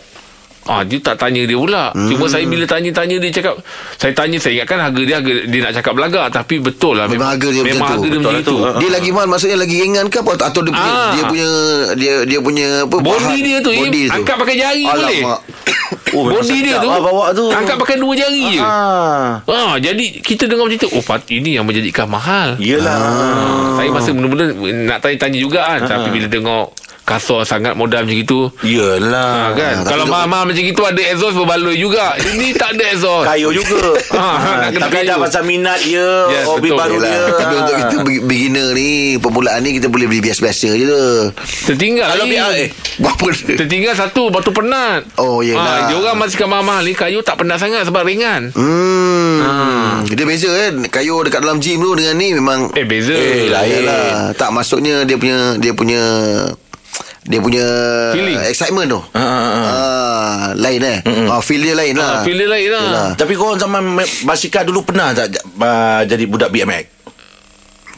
Ah, 0.68 0.84
dia 0.84 1.00
tak 1.00 1.16
tanya 1.16 1.42
dia 1.42 1.56
pula. 1.56 1.88
Hmm. 1.90 2.06
Cuma 2.06 2.28
saya 2.28 2.44
bila 2.44 2.62
tanya-tanya 2.62 3.16
dia 3.16 3.30
cakap, 3.32 3.56
saya 3.96 4.12
tanya 4.12 4.36
saya 4.36 4.52
ingatkan 4.54 4.78
harga 4.78 5.00
dia 5.00 5.16
harga 5.16 5.34
dia 5.42 5.60
nak 5.60 5.72
cakap 5.72 5.92
belagak 5.92 6.26
tapi 6.28 6.54
betul 6.58 6.92
lah 6.92 7.08
Memang 7.08 7.32
harga 7.32 7.48
dia 7.48 7.62
memang 7.62 7.72
macam 7.74 7.88
harga 7.88 7.98
tu. 7.98 8.06
dia 8.06 8.18
macam 8.18 8.30
lah 8.30 8.42
itu. 8.42 8.52
tu. 8.52 8.58
Dia 8.76 8.88
lagi 8.92 9.10
mahal 9.10 9.26
maksudnya 9.26 9.56
lagi 9.56 9.76
ringan 9.78 10.06
ke 10.06 10.18
apa 10.18 10.32
atau 10.38 10.60
dia 10.60 10.70
punya 10.70 10.92
Ah. 10.92 11.10
dia 11.10 11.22
punya 11.24 11.48
dia 11.96 12.14
dia 12.22 12.38
punya 12.38 12.66
apa 12.84 12.96
Body 12.98 13.08
bahan- 13.24 13.40
dia 13.42 13.56
tu, 13.58 13.70
body 13.72 14.02
tu. 14.04 14.14
angkat 14.14 14.36
pakai 14.36 14.56
jari 14.56 14.82
boleh. 14.84 15.20
Alamak. 15.22 15.40
Oh, 16.10 16.24
memang 16.24 16.40
Body 16.40 16.56
dia 16.62 16.76
tu 16.76 16.84
lah 16.86 17.00
bawa 17.00 17.26
tu. 17.32 17.44
Angkat 17.48 17.76
pakai 17.78 17.96
dua 17.96 18.12
jari 18.14 18.40
je. 18.50 18.60
Ah. 18.60 19.40
Ah, 19.42 19.76
jadi 19.76 20.04
kita 20.18 20.44
dengar 20.44 20.64
macam 20.64 20.80
tu, 20.80 20.90
oh 20.90 21.00
pat 21.00 21.24
ini 21.26 21.56
yang 21.56 21.64
menjadikan 21.64 22.04
mahal. 22.06 22.56
Yelah. 22.58 22.92
Ah, 22.92 23.72
saya 23.74 23.88
masa 23.88 24.12
mula-mula 24.12 24.52
nak 24.84 25.00
tanya-tanya 25.00 25.38
juga 25.38 25.60
kan, 25.62 25.80
tapi 25.86 26.08
bila 26.10 26.26
tengok 26.26 26.66
kasar 27.08 27.40
sangat 27.42 27.72
modal 27.72 28.04
macam 28.04 28.12
itu. 28.14 28.52
Yelah. 28.60 29.48
Ha, 29.48 29.56
kan? 29.56 29.74
Ah, 29.80 29.88
Kalau 29.88 30.04
mahal-mahal 30.04 30.44
macam 30.44 30.60
itu 30.60 30.82
ada 30.82 31.00
exhaust 31.02 31.32
berbaloi 31.34 31.74
juga. 31.74 32.12
Ini 32.20 32.52
tak 32.52 32.76
ada 32.76 32.84
exhaust. 32.90 33.24
Kayu 33.24 33.48
juga. 33.50 33.80
Ah, 34.12 34.36
nak 34.60 34.70
kena 34.70 34.84
Tapi 34.84 34.94
kayu. 34.94 35.08
dah 35.08 35.16
pasal 35.18 35.42
minat 35.42 35.78
dia, 35.80 36.08
Yes, 36.28 36.44
hobi 36.44 36.68
betul. 36.68 36.76
baru 36.76 36.96
dia. 37.00 37.22
Tapi 37.32 37.54
untuk 37.56 37.74
kita 37.74 37.96
be- 38.02 38.22
beginner 38.22 38.68
ni 38.70 38.90
Permulaan 39.16 39.60
ni 39.60 39.70
Kita 39.72 39.86
boleh 39.86 40.04
beli 40.04 40.20
biasa-biasa 40.20 40.68
je 40.70 40.84
tu 40.84 41.02
Tertinggal 41.66 42.06
Kalau 42.08 42.26
biar 42.26 42.50
eh. 42.52 42.68
Berapa 42.98 43.24
dia 43.30 43.56
Tertinggal 43.56 43.94
satu 43.94 44.28
batu 44.28 44.50
penat. 44.50 45.06
Oh, 45.16 45.40
yelah. 45.40 45.62
Ah, 45.62 45.80
dia 45.86 45.96
orang 45.96 46.18
masih 46.18 46.44
mahal-mahal 46.44 46.82
ni 46.82 46.92
kayu 46.92 47.22
tak 47.22 47.38
penat 47.38 47.56
sangat 47.56 47.84
sebab 47.84 48.02
ringan. 48.02 48.50
Hmm. 48.52 50.04
Dia 50.04 50.24
beza 50.24 50.50
kan 50.50 50.74
Kayu 50.84 51.22
dekat 51.22 51.40
dalam 51.40 51.58
gym 51.58 51.78
tu 51.78 51.94
Dengan 51.94 52.14
ni 52.14 52.32
memang 52.32 52.68
Eh 52.72 52.84
beza. 52.84 53.14
Eh, 53.14 53.46
lain. 53.46 53.82
Yalah. 53.82 54.34
Tak 54.34 54.50
maksudnya 54.50 55.04
Dia 55.04 55.16
punya 55.16 55.38
Dia 55.56 55.72
punya 55.72 56.02
Dia 57.28 57.38
punya 57.38 57.64
Feeling. 58.10 58.40
Excitement 58.42 58.88
tu 58.88 59.00
ah, 59.12 59.20
ah. 59.20 59.44
ah, 59.52 60.42
Lain 60.56 60.80
eh 60.80 60.98
ah, 61.28 61.38
Feel 61.38 61.60
dia 61.60 61.76
lain 61.76 61.92
lah 61.92 62.10
Ah, 62.10 62.20
feel 62.24 62.34
dia 62.34 62.48
lain 62.48 62.68
lah. 62.68 62.82
Yelah. 62.82 63.08
Tapi 63.14 63.32
korang 63.32 63.54
zaman 63.54 63.84
basikal 64.24 64.64
dulu 64.64 64.80
pernah 64.82 65.12
tak 65.12 65.28
uh, 65.36 66.00
jadi 66.02 66.24
budak 66.24 66.48
BMX? 66.48 66.84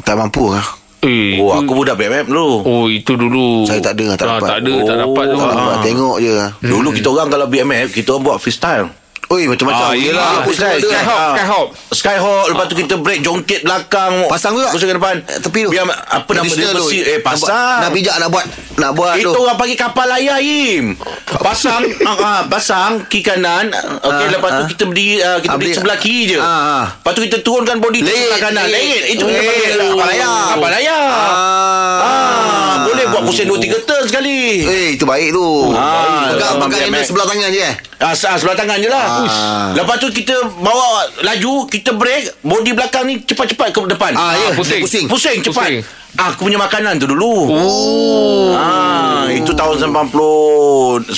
Tak 0.02 0.14
mampu 0.14 0.50
lah 0.50 0.66
Eh, 1.00 1.40
Oh, 1.40 1.56
aku 1.56 1.72
budak 1.72 1.96
BMX 1.96 2.28
dulu. 2.28 2.60
Oh 2.60 2.84
itu 2.84 3.16
dulu 3.16 3.64
Saya 3.64 3.80
tak 3.80 3.96
ada, 3.96 4.18
tak 4.18 4.26
Ah, 4.26 4.36
dapat. 4.36 4.48
Tak 4.50 4.58
ada 4.58 4.74
tak 4.76 4.96
Oh, 4.98 5.00
dapat 5.08 5.24
tu 5.24 5.38
Tak 5.38 5.46
Ah. 5.46 5.56
dapat 5.56 5.76
Tengok 5.80 6.16
je 6.18 6.32
Dulu 6.60 6.88
kita 6.92 7.08
orang 7.08 7.28
kalau 7.30 7.46
BMX, 7.48 7.86
kita 7.90 8.08
orang 8.10 8.24
buat 8.26 8.36
freestyle. 8.36 8.86
Oi 9.30 9.46
macam-macam. 9.46 9.84
Ah, 9.84 9.94
yelah. 9.94 10.42
Skyhawk, 10.42 10.90
Ah. 11.06 11.30
Skyhawk. 11.32 11.68
Skyhawk 11.88 12.44
Lepas 12.50 12.64
tu 12.66 12.74
kita 12.74 12.98
break 12.98 13.22
Jongkit 13.22 13.62
belakang. 13.62 14.26
Pasang 14.26 14.58
juga? 14.58 14.74
Pusing 14.74 14.90
ke 14.90 14.96
depan. 14.98 15.22
Eh, 15.22 15.38
Tepi 15.38 15.60
tu. 15.62 15.70
Biar 15.70 15.86
apa 15.86 16.26
nama 16.28 16.50
dia 16.50 16.74
besi 16.74 16.98
Eh 16.98 17.22
pasang. 17.22 17.78
Nak 17.78 17.94
bijak 17.94 18.18
nak 18.18 18.26
buat 18.28 18.42
Nak 18.74 18.90
buat 18.90 19.14
Itu 19.14 19.30
tu. 19.30 19.38
orang 19.38 19.54
panggil 19.54 19.78
kapal 19.78 20.06
layar 20.08 20.42
Im. 20.42 20.98
Pasang 21.38 21.78
ah, 22.10 22.18
ah, 22.18 22.40
Pasang 22.44 23.06
Kiri 23.06 23.22
kanan. 23.22 23.70
Okey 24.00 24.26
Ah, 24.26 24.30
lepas 24.32 24.50
tu 24.50 24.62
ah. 24.62 24.66
kita 24.66 24.82
berdiri 24.84 25.16
ah, 25.20 25.38
Kita 25.38 25.46
Ah, 25.46 25.56
berdiri 25.56 25.76
sebelah 25.76 25.98
kiri 26.00 26.22
je. 26.28 26.38
Ah, 26.40 26.50
ah. 26.50 26.84
Lepas 26.90 27.12
tu 27.12 27.20
kita 27.22 27.38
turunkan 27.38 27.76
body 27.78 28.02
sebelah 28.02 28.40
kanan. 28.42 28.66
Leit 28.66 29.14
Itu 29.14 29.24
kita 29.24 29.40
panggil 29.40 29.66
Kapal 29.86 30.06
layar. 30.08 30.34
Kapal 30.50 30.70
layar. 30.74 31.06
Ah. 31.06 32.00
ah, 32.02 32.74
Boleh 32.82 33.04
buat 33.06 33.22
pusing 33.22 33.46
2-3 33.46 33.78
turn 33.86 34.04
sekali. 34.04 34.66
Eh 34.66 34.86
itu 34.98 35.06
baik 35.06 35.30
tu. 35.30 35.70
Ah, 35.70 36.34
Pegang 36.34 36.58
Abang 36.58 36.66
pegang 36.66 36.82
BMX. 36.82 36.90
handle 36.90 37.06
sebelah 37.06 37.26
tangan 37.28 37.48
je 37.48 37.62
eh. 37.62 37.74
Ah, 38.00 38.10
ah, 38.10 38.34
sebelah 38.34 38.56
tangan 38.56 38.76
je 38.76 38.88
lah 38.88 39.06
Ah. 39.22 39.70
Lepas 39.72 39.96
tu 39.96 40.08
kita 40.08 40.32
bawa 40.56 40.86
laju 41.20 41.66
Kita 41.66 41.92
break 41.92 42.40
Body 42.40 42.70
belakang 42.70 43.04
ni 43.04 43.20
cepat-cepat 43.20 43.68
ke 43.68 43.80
depan 43.88 44.12
Ah, 44.12 44.32
ya, 44.34 44.48
pusing. 44.52 44.80
pusing. 44.80 45.06
Pusing 45.06 45.38
cepat 45.42 45.68
Pusing. 45.68 45.82
Ah, 46.12 46.30
Aku 46.30 46.42
punya 46.42 46.56
makanan 46.56 46.96
tu 46.96 47.06
dulu 47.06 47.48
Oh 47.48 48.50
ah, 48.52 49.24
Itu 49.26 49.52
tahun 49.52 49.78
90 49.78 51.06
94, 51.06 51.14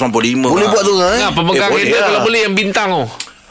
95 0.00 0.48
Boleh 0.48 0.66
buat 0.66 0.82
tu 0.82 0.94
kan 0.94 1.10
eh? 1.10 1.20
Nah, 1.20 1.30
pemegang 1.30 1.68
Eh, 1.68 1.74
boleh 1.74 1.86
lah. 1.90 2.06
kalau 2.06 2.20
boleh 2.22 2.40
yang 2.42 2.54
bintang 2.54 2.88
tu. 2.88 3.04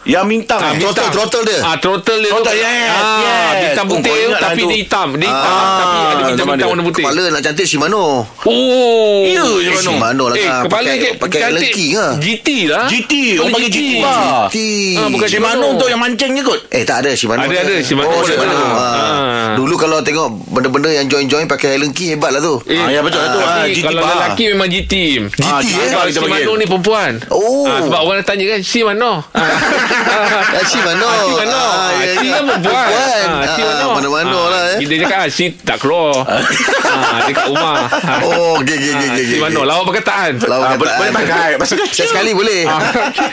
Yang 0.03 0.25
bintang 0.27 0.57
Ah, 0.57 0.67
eh. 0.67 0.81
Throttle, 0.81 0.97
bintang. 0.97 1.13
throttle 1.13 1.43
dia. 1.45 1.59
Ah, 1.61 1.75
throttle 1.77 2.19
dia. 2.19 2.31
Throttle, 2.31 2.57
yes, 2.57 2.73
ah, 2.89 3.21
yes. 3.21 3.53
Bintang 3.61 3.85
Oh, 3.85 3.91
putih 3.93 4.11
ingat 4.17 4.41
tapi 4.41 4.61
dia 4.63 4.77
hitam. 4.79 5.07
Dia 5.13 5.29
hitam 5.29 5.45
Ah, 5.45 5.77
tapi 5.77 5.93
ada 5.93 6.01
zaman 6.01 6.25
bintang-bintang 6.25 6.57
dia. 6.57 6.67
warna 6.67 6.83
putih. 6.83 7.03
Kepala 7.03 7.21
nak 7.27 7.41
cantik 7.41 7.65
Shimano 7.65 8.03
Oh. 8.41 9.21
Ya, 9.23 9.43
Eh, 9.45 9.61
Shimano. 9.61 9.81
Shimano 9.85 10.23
lah 10.25 10.35
Eh, 10.35 10.41
kan. 10.43 10.61
kepala 10.63 10.81
Pakai- 10.83 10.97
dia 10.97 11.11
Pakai 11.15 11.39
cantik. 11.39 11.61
leki 11.63 11.87
ke 11.91 12.05
GT 12.17 12.47
lah. 12.65 12.85
GT 12.87 13.13
Orang 13.37 13.51
panggil 13.51 13.69
GT 13.69 13.81
GT. 14.01 14.57
Ah, 14.95 15.07
bukan 15.07 15.27
Shimano 15.27 15.65
untuk 15.69 15.87
yang 15.87 15.99
mancing 15.99 16.31
je 16.33 16.41
kot 16.41 16.59
Eh 16.67 16.81
tak 16.81 16.97
ada 16.99 17.09
Shimano 17.11 17.41
Ada, 17.41 17.57
ada. 17.61 17.73
Shimano 17.79 18.09
oh, 18.09 18.17
ada, 18.17 18.25
Shimano. 18.25 18.57
ada. 18.57 18.65
Ah. 18.73 19.40
Ah. 19.51 19.55
Dulu 19.55 19.75
kalau 19.75 19.99
tengok 19.99 20.27
Benda-benda 20.47 20.89
yang 20.89 21.05
join-join 21.05 21.45
Pakai 21.45 21.75
Helen 21.75 21.91
Key 21.91 22.11
Hebat 22.11 22.31
lah 22.31 22.39
tu 22.39 22.55
Eh, 22.65 22.77
Ah, 22.77 22.87
ya, 22.89 22.99
betul 22.99 23.19
lah 23.19 23.29
tu. 23.29 23.39
Ah, 23.39 23.47
Tapi 23.61 23.71
GT 23.73 23.83
kalau 23.83 24.01
bar. 24.01 24.11
lelaki 24.15 24.43
memang 24.49 24.67
GT. 24.67 24.93
GT, 25.29 25.43
Ah, 25.43 25.59
eh? 25.59 25.89
Kita 26.07 26.19
si. 26.19 26.27
Mano 26.27 26.51
ni 26.53 26.65
perempuan. 26.65 27.11
Oh. 27.27 27.65
Ah, 27.65 27.79
sebab 27.81 27.99
orang 28.01 28.23
tanya 28.23 28.45
kan, 28.47 28.61
si 28.61 28.79
Mano. 28.81 29.21
Ah. 29.31 29.41
Ah, 29.41 30.53
Ah, 30.53 30.63
si 30.63 30.77
Mano. 30.77 31.05
Ah, 31.05 31.19
Ah, 31.41 31.89
ya, 31.99 32.13
si 32.13 32.25
ya. 32.25 32.31
kan 32.33 32.43
perempuan. 32.47 32.85
Perempuan. 32.87 33.27
Ah, 33.29 33.45
si 33.49 33.61
Ah, 33.61 33.67
Mano. 33.67 33.85
Mana-mana 33.93 34.37
Ah. 34.81 34.89
Dia 34.89 34.97
cakap, 34.99 35.17
ah, 35.17 35.27
si 35.27 35.45
tak 35.57 35.77
keluar. 35.77 36.13
ah, 36.21 37.17
dia 37.23 37.33
kat 37.33 37.45
rumah. 37.47 37.85
Oh 38.25 38.57
okay, 38.57 38.75
okay, 38.75 38.89
okay, 38.89 39.07
Ah, 39.07 39.13
okay, 39.13 39.25
Si 39.25 39.35
Mano, 39.37 39.59
okay. 39.59 39.69
lawan 39.69 39.83
perkataan. 39.85 40.31
Lawan 40.39 40.65
Ah, 40.65 40.75
perkataan. 40.75 40.99
boleh 40.99 41.13
pakai. 41.13 41.49
Pasal 41.55 41.75
kecil. 41.79 41.95
Saya 41.97 42.09
sekali 42.11 42.31
boleh 42.31 42.61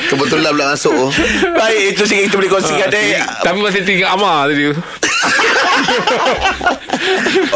Kebetulan 0.09 0.51
pula 0.51 0.67
masuk 0.73 1.11
Baik 1.55 1.81
itu 1.93 2.03
sikit 2.05 2.23
kita 2.27 2.37
boleh 2.37 2.51
kongsikan 2.51 2.89
eh. 2.91 3.21
Tapi 3.41 3.59
masih 3.59 3.83
tinggal 3.83 4.09
Amar 4.11 4.49
tadi. 4.49 4.69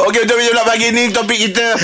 Okey 0.03 0.21
untuk 0.21 0.37
video 0.37 0.53
pula 0.53 0.65
pagi 0.65 0.91
ni 0.91 1.11
topik 1.11 1.39
kita 1.41 1.75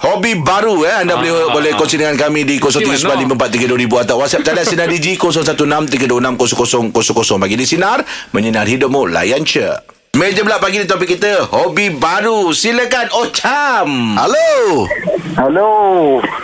hobi 0.00 0.36
baru 0.36 0.84
eh 0.84 0.96
anda 0.98 1.16
boleh 1.16 1.32
Ah, 1.32 1.50
boleh 1.50 1.70
ah, 1.72 1.76
kongsi 1.76 1.96
dengan 1.96 2.16
kami 2.16 2.44
di 2.44 2.56
0395432000 2.56 4.04
atau 4.04 4.16
WhatsApp 4.18 4.44
talian 4.44 4.66
sinar 4.66 4.88
digi 4.88 5.16
0163260000 5.16 6.92
pagi 7.36 7.56
di 7.56 7.66
sinar 7.66 7.98
menyinar 8.30 8.64
hidupmu 8.64 9.06
layan 9.06 9.42
je 9.42 9.68
Meja 10.16 10.40
pula 10.40 10.56
pagi 10.56 10.80
ni 10.80 10.88
topik 10.88 11.14
kita 11.14 11.44
Hobi 11.46 11.92
baru 11.92 12.48
Silakan 12.50 13.12
Ocham 13.12 13.88
Halo 14.16 14.88
Hello. 15.36 15.70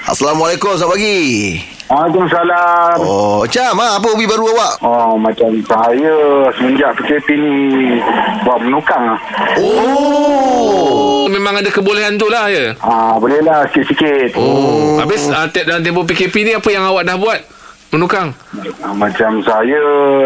Assalamualaikum 0.04 0.76
Selamat 0.76 0.94
pagi 0.94 1.21
Waalaikumsalam. 1.85 2.97
Oh 3.00 3.44
Cam 3.47 3.76
ha, 3.76 3.97
Apa 3.97 4.06
hobi 4.06 4.25
baru 4.25 4.52
awak 4.52 4.73
Oh, 4.80 5.16
macam 5.16 5.49
saya 5.64 6.14
semenjak 6.52 6.92
PKP 6.97 7.28
ni 7.37 7.54
buat 8.42 8.61
menukang. 8.61 9.04
lah. 9.04 9.21
Oh. 9.61 11.28
Memang 11.28 11.61
ada 11.61 11.68
kebolehan 11.68 12.16
tu 12.16 12.28
lah 12.28 12.49
ya. 12.49 12.73
Ah, 12.80 13.16
boleh 13.16 13.40
lah 13.40 13.68
sikit-sikit. 13.68 14.33
Oh. 14.35 14.97
Habis 14.97 15.28
uh, 15.28 15.44
dalam 15.50 15.80
tempoh 15.80 16.04
PKP 16.04 16.35
ni 16.42 16.52
apa 16.52 16.68
yang 16.68 16.85
awak 16.85 17.04
dah 17.04 17.16
buat? 17.16 17.40
Menukang. 17.95 18.35
Ah, 18.83 18.91
macam 18.91 19.39
saya 19.39 19.83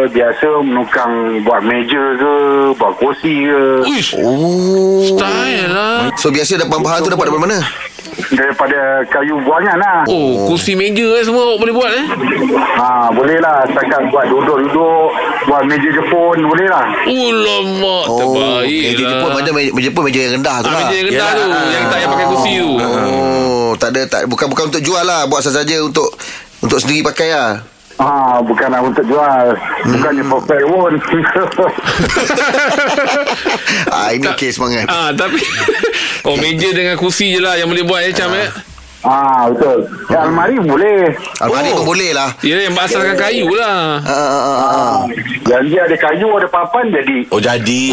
biasa 0.09 0.65
menukang 0.65 1.13
buat 1.45 1.61
meja 1.61 2.01
ke, 2.17 2.35
buat 2.73 2.97
kursi 2.97 3.45
ke. 3.45 3.85
Uish. 3.85 4.17
Oh 4.17 5.05
Style 5.05 5.69
lah. 5.69 6.09
So 6.17 6.33
biasa 6.33 6.57
dapat 6.57 6.81
bahan 6.81 7.05
tu 7.05 7.13
dapat 7.13 7.29
dari 7.29 7.37
mana 7.37 7.61
Daripada 8.33 9.05
kayu 9.13 9.37
buangan 9.45 9.77
lah. 9.77 9.99
Oh, 10.09 10.49
kursi 10.49 10.73
meja 10.73 11.21
eh 11.21 11.23
semua 11.23 11.45
awak 11.45 11.59
boleh 11.61 11.75
buat 11.77 11.91
eh? 11.93 12.05
Ha, 12.57 13.13
boleh 13.13 13.37
lah. 13.37 13.61
Setakat 13.69 14.01
buat 14.09 14.25
duduk-duduk, 14.27 15.09
buat 15.45 15.63
meja 15.69 15.89
Jepun, 15.93 16.37
boleh 16.41 16.67
lah. 16.67 16.89
Oh, 17.05 17.29
lama. 17.31 17.97
Oh 18.09 18.17
Terbaik 18.17 18.97
Meja 18.97 19.05
lah. 19.05 19.21
pun 19.21 19.31
Meja, 19.37 19.51
meja, 19.53 19.91
meja 19.93 20.21
yang 20.25 20.35
rendah 20.41 20.57
tu 20.59 20.67
Ah, 20.67 20.73
lah 20.73 20.81
meja 20.83 20.95
yang 20.97 21.07
rendah 21.13 21.29
Yalah. 21.31 21.37
tu 21.37 21.49
Yang 21.69 21.85
tak 21.85 21.93
payah 21.93 22.09
pakai 22.09 22.27
kursi 22.27 22.53
tu 22.57 22.71
Oh 22.81 23.71
tak 23.77 23.89
ada 23.95 24.03
tak 24.09 24.21
bukan 24.27 24.47
bukan 24.49 24.65
untuk 24.73 24.83
jual 24.83 25.05
lah 25.05 25.29
buat 25.29 25.45
saja 25.45 25.77
untuk 25.79 26.11
untuk 26.65 26.79
sendiri 26.83 27.07
pakai 27.07 27.31
lah. 27.35 27.63
Ha, 27.99 28.39
bukanlah 28.47 28.79
untuk 28.79 29.03
jual. 29.11 29.47
Bukannya 29.91 30.23
for 30.23 30.39
fair 30.47 30.63
pun. 30.71 30.95
ah 33.99 34.15
ini 34.15 34.27
okey 34.31 34.55
semangat. 34.55 34.87
Ah, 34.87 35.11
tapi 35.11 35.43
Oh 36.27 36.39
meja 36.39 36.71
dengan 36.75 36.99
kursi 36.99 37.31
je 37.31 37.41
lah 37.41 37.55
Yang 37.57 37.69
boleh 37.73 37.85
buat 37.87 38.01
eh 38.05 38.13
Cam 38.13 38.35
eh 38.35 38.51
ha, 39.01 39.19
betul. 39.49 39.79
Ya, 40.07 40.19
almari 40.23 40.57
boleh. 40.59 41.13
Almari 41.39 41.71
pun 41.71 41.87
boleh 41.87 42.11
lah. 42.11 42.31
Ya 42.41 42.59
yang 42.59 42.73
berasaskan 42.73 43.15
kayu 43.15 43.47
lah 43.51 44.01
Ah, 44.01 44.11
ah, 44.11 44.41
ah, 44.41 44.59
ah. 44.59 44.97
Yang 45.45 45.63
dia 45.67 45.81
ada 45.83 45.97
kayu, 45.99 46.29
ada 46.31 46.47
papan, 46.47 46.85
jadi. 46.89 47.19
Oh 47.29 47.39
jadi 47.39 47.85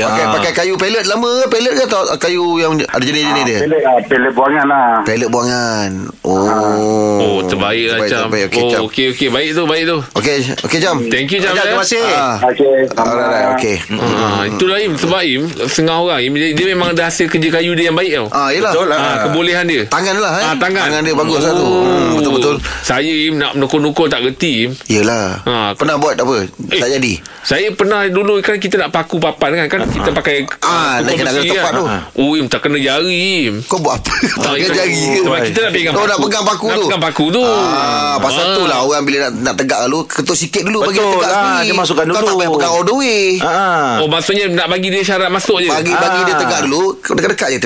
Pakai 0.00 0.24
Ah. 0.24 0.32
pakai 0.32 0.52
kayu 0.52 0.74
pellet 0.74 1.04
lama 1.04 1.30
ke 1.42 1.46
pellet 1.48 1.74
ke 1.74 1.84
atau 1.84 2.02
kayu 2.16 2.58
yang 2.58 2.72
ada 2.80 3.00
jenis-jenis 3.00 3.44
dia? 3.44 3.58
Pelik 3.60 3.82
lah, 3.82 3.96
pelik 4.04 4.32
buangan 4.32 4.66
lah. 4.66 4.88
Pellet 5.02 5.28
buangan. 5.28 5.90
Oh. 6.22 7.16
Oh 7.16 7.38
terbaik 7.44 7.86
lah 7.88 7.98
Cam 8.04 8.26
terbaik. 8.26 8.44
Okey, 8.48 8.60
Oh 8.60 8.68
Cam. 8.68 8.80
okey 8.84 9.06
okey 9.10 9.28
Baik 9.30 9.50
tu 9.52 9.62
baik 9.64 9.84
tu 9.84 9.98
Okey, 10.14 10.36
okey 10.60 10.78
jam. 10.78 10.96
Thank 11.06 11.28
you 11.28 11.38
Cam 11.38 11.52
Okey, 11.52 11.60
eh. 11.60 11.66
Terima 11.66 11.82
kasih 11.82 12.02
Ah. 12.04 12.36
Okey. 12.42 12.74
Alright, 12.90 13.20
alright, 13.20 13.48
okey. 13.54 13.76
Ah, 13.94 14.42
itulah 14.46 14.78
Im 14.78 14.92
Sebab 14.94 15.20
Im 15.22 15.42
Setengah 15.64 15.96
orang 16.00 16.20
Im 16.20 16.32
dia, 16.32 16.50
dia 16.52 16.66
memang 16.66 16.90
ada 16.90 17.06
hasil 17.06 17.26
kerja 17.26 17.48
kayu 17.52 17.72
dia 17.72 17.88
yang 17.88 17.96
baik 17.96 18.12
tau 18.14 18.26
Ah, 18.30 18.48
yelah. 18.50 18.72
Betul 18.72 18.86
lah. 18.88 18.98
Ah, 18.98 19.16
kebolehan 19.24 19.64
dia 19.64 19.82
Tangan 19.86 20.16
lah 20.16 20.32
eh. 20.34 20.44
Ah, 20.44 20.53
tangan. 20.56 20.82
Tangan 20.84 21.02
dia 21.02 21.14
bagus 21.14 21.40
lah 21.40 21.52
tu. 21.52 21.66
Hmm, 21.66 22.10
betul-betul. 22.14 22.54
Saya 22.80 23.12
Im 23.24 23.34
nak 23.36 23.52
menukul-nukul 23.54 24.06
tak 24.06 24.20
gerti 24.22 24.64
Im 24.64 24.70
Yelah. 24.86 25.40
Ah, 25.42 25.70
Pernah 25.72 25.96
buat 25.96 26.14
apa? 26.14 26.34
Eh. 26.40 26.48
Tak 26.74 26.88
jadi. 26.90 27.12
Saya 27.40 27.68
pernah 27.70 28.04
dulu 28.06 28.40
kan 28.40 28.56
kita 28.56 28.78
nak 28.78 28.88
paku 28.90 29.18
papan 29.18 29.52
kan 29.54 29.66
kan 29.68 29.80
kita 29.84 30.10
pakai 30.10 30.48
Ah, 30.58 30.98
paku 30.98 31.04
nak 31.04 31.12
kena 31.14 31.30
besi 31.30 31.48
tempat 31.50 31.62
kan. 31.66 31.76
tu. 31.76 31.84
Oh, 32.16 32.30
Im 32.34 32.46
tak 32.46 32.60
kena 32.60 32.78
jari 32.78 33.20
Im. 33.44 33.54
Kau 33.62 33.78
buat 33.78 33.98
apa? 33.98 34.12
Ah, 34.40 34.50
Pakai 34.50 34.60
itu- 34.62 34.72
jari 34.74 34.96
ke? 34.96 35.20
Sebab 35.22 35.38
kita 35.44 35.58
nak 35.60 35.72
pegang 35.72 35.92
Oh, 35.92 35.98
paku. 35.98 36.08
nak 36.08 36.18
pegang 36.20 36.44
paku 36.44 36.64
Nak 36.64 36.74
tu. 36.74 36.84
pegang 36.84 37.02
paku 37.02 37.24
tu. 37.30 37.44
Ah, 37.44 38.16
pasal 38.16 38.44
Ah. 38.44 38.54
tu 38.54 38.62
lah 38.64 38.78
orang 38.80 39.02
bila 39.02 39.16
nak, 39.20 39.32
nak 39.42 39.54
tegak 39.56 39.78
lalu 39.82 39.98
ketuk 40.06 40.34
sikit 40.34 40.62
dulu 40.62 40.78
bagi 40.82 40.96
dia 40.96 41.06
tegak 41.10 41.28
lah, 41.28 41.42
sendiri. 41.44 41.64
dia 41.64 41.74
masukkan 41.74 42.04
Kau 42.04 42.12
dulu. 42.14 42.24
tak 42.24 42.34
payah 42.34 42.50
pegang 42.50 42.72
all 42.72 42.84
the 42.84 42.94
way. 42.94 43.24
Ah. 43.40 43.92
Oh 43.96 44.08
maksudnya 44.08 44.44
nak 44.48 44.66
bagi 44.66 44.88
dia 44.88 45.02
syarat 45.02 45.28
masuk 45.28 45.58
je 45.58 45.68
Bagi 45.68 45.92
bagi 45.92 46.20
Ah. 46.20 46.24
dia 46.24 46.34
tegak 46.36 46.60
dulu, 46.64 46.82
kau 46.98 47.12
dekat-dekat 47.12 47.48
je 47.50 47.58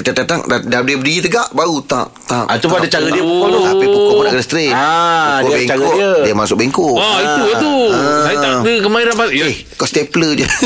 dah 0.65 0.81
dia 0.81 0.97
berdiri 0.97 1.21
tegak 1.23 1.49
baru 1.51 1.77
tak 1.83 2.07
tak. 2.25 2.45
Ah, 2.79 2.81
pun 2.81 2.87
ada 2.87 2.95
cara 2.95 3.07
dia 3.09 3.23
pukul 3.23 3.49
tu. 3.49 3.61
Tapi 3.61 3.85
pukul 3.85 4.13
pun 4.13 4.23
nak 4.23 4.33
kena 4.33 4.45
straight. 4.45 4.73
Ah, 4.73 5.39
pukul 5.39 5.51
dia 5.53 5.67
cara 5.67 5.79
bengkok, 5.79 5.95
dia. 5.95 6.11
dia 6.23 6.35
masuk 6.35 6.57
bengkok. 6.57 6.95
Ah, 6.97 7.17
itu 7.19 7.43
lah 7.43 7.57
tu. 7.59 7.75
Saya 8.21 8.37
tak 8.37 8.51
ada 8.57 8.73
kemarin 8.81 9.07
dapat. 9.09 9.29
Ya. 9.31 9.45
Eh, 9.45 9.57
kau 9.75 9.85
stapler 9.85 10.31
je. 10.35 10.47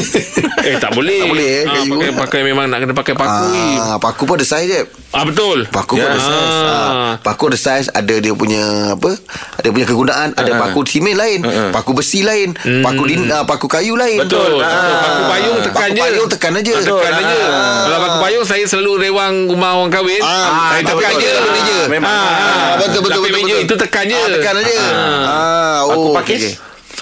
Eh 0.62 0.78
tak 0.78 0.94
boleh. 0.94 1.18
Tak 1.18 1.28
boleh, 1.28 1.48
eh, 1.48 1.62
Ah, 1.64 1.74
kayu. 1.74 1.90
pakai 1.92 2.10
pakai 2.14 2.40
memang 2.44 2.66
nak 2.66 2.78
kena 2.78 2.94
pakai 2.94 3.14
paku. 3.14 3.46
Ah, 3.74 3.98
paku 3.98 4.22
pun 4.24 4.34
ada 4.36 4.46
saiz 4.46 4.68
je. 4.68 4.80
Ah 5.10 5.24
betul. 5.24 5.66
Paku 5.66 5.96
pun 5.96 6.04
Ya. 6.04 6.08
ada 6.08 6.22
saiz. 6.22 6.54
Ah. 6.54 6.62
Ah, 6.62 7.12
paku 7.18 7.42
ada 7.44 7.58
saiz, 7.58 7.86
ada 7.88 8.14
dia 8.14 8.30
punya 8.32 8.62
apa? 8.94 9.10
Ada 9.58 9.68
punya 9.68 9.84
kegunaan, 9.84 10.28
ada 10.32 10.50
paku 10.56 10.84
simen 10.84 11.14
lain, 11.14 11.42
paku 11.70 11.92
besi 11.92 12.22
lain, 12.22 12.54
paku 12.78 13.02
din, 13.04 13.26
ah, 13.26 13.42
paku 13.42 13.66
kayu 13.66 13.94
lain. 13.94 14.22
Betul. 14.22 14.62
Ah. 14.62 14.70
Paku 15.02 15.22
payung 15.28 15.58
tekan 15.60 15.82
Paku 15.82 15.90
je. 15.90 16.02
payung 16.04 16.28
tekan 16.28 16.52
aja. 16.54 16.72
Ah, 16.72 16.82
tekan 16.84 17.12
aja. 17.16 17.36
Ah. 17.42 17.82
Kalau 17.82 17.98
paku 18.00 18.16
payung 18.20 18.44
saya 18.44 18.64
selalu 18.64 18.92
rewang 19.02 19.34
rumah 19.48 19.70
orang 19.74 19.90
kahwin. 19.90 20.22
Ah, 20.22 20.70
saya 20.70 20.82
tekan 20.84 21.10
betul. 21.10 21.20
je. 21.20 21.32
Tekan 21.34 21.64
je. 21.66 21.78
Memang. 22.02 22.10
Ah, 22.10 22.34
Ah, 22.34 22.70
betul 22.76 23.00
betul 23.00 23.20
betul. 23.22 23.40
betul. 23.40 23.58
itu 23.62 23.74
tekan 23.78 24.04
je. 24.04 24.16
Ah, 24.16 24.28
tekan 24.28 24.54
aja. 24.58 24.74
Ah, 24.74 25.78
Paku 25.86 26.00
oh. 26.02 26.12
pakis? 26.12 26.42
okey. 26.42 26.54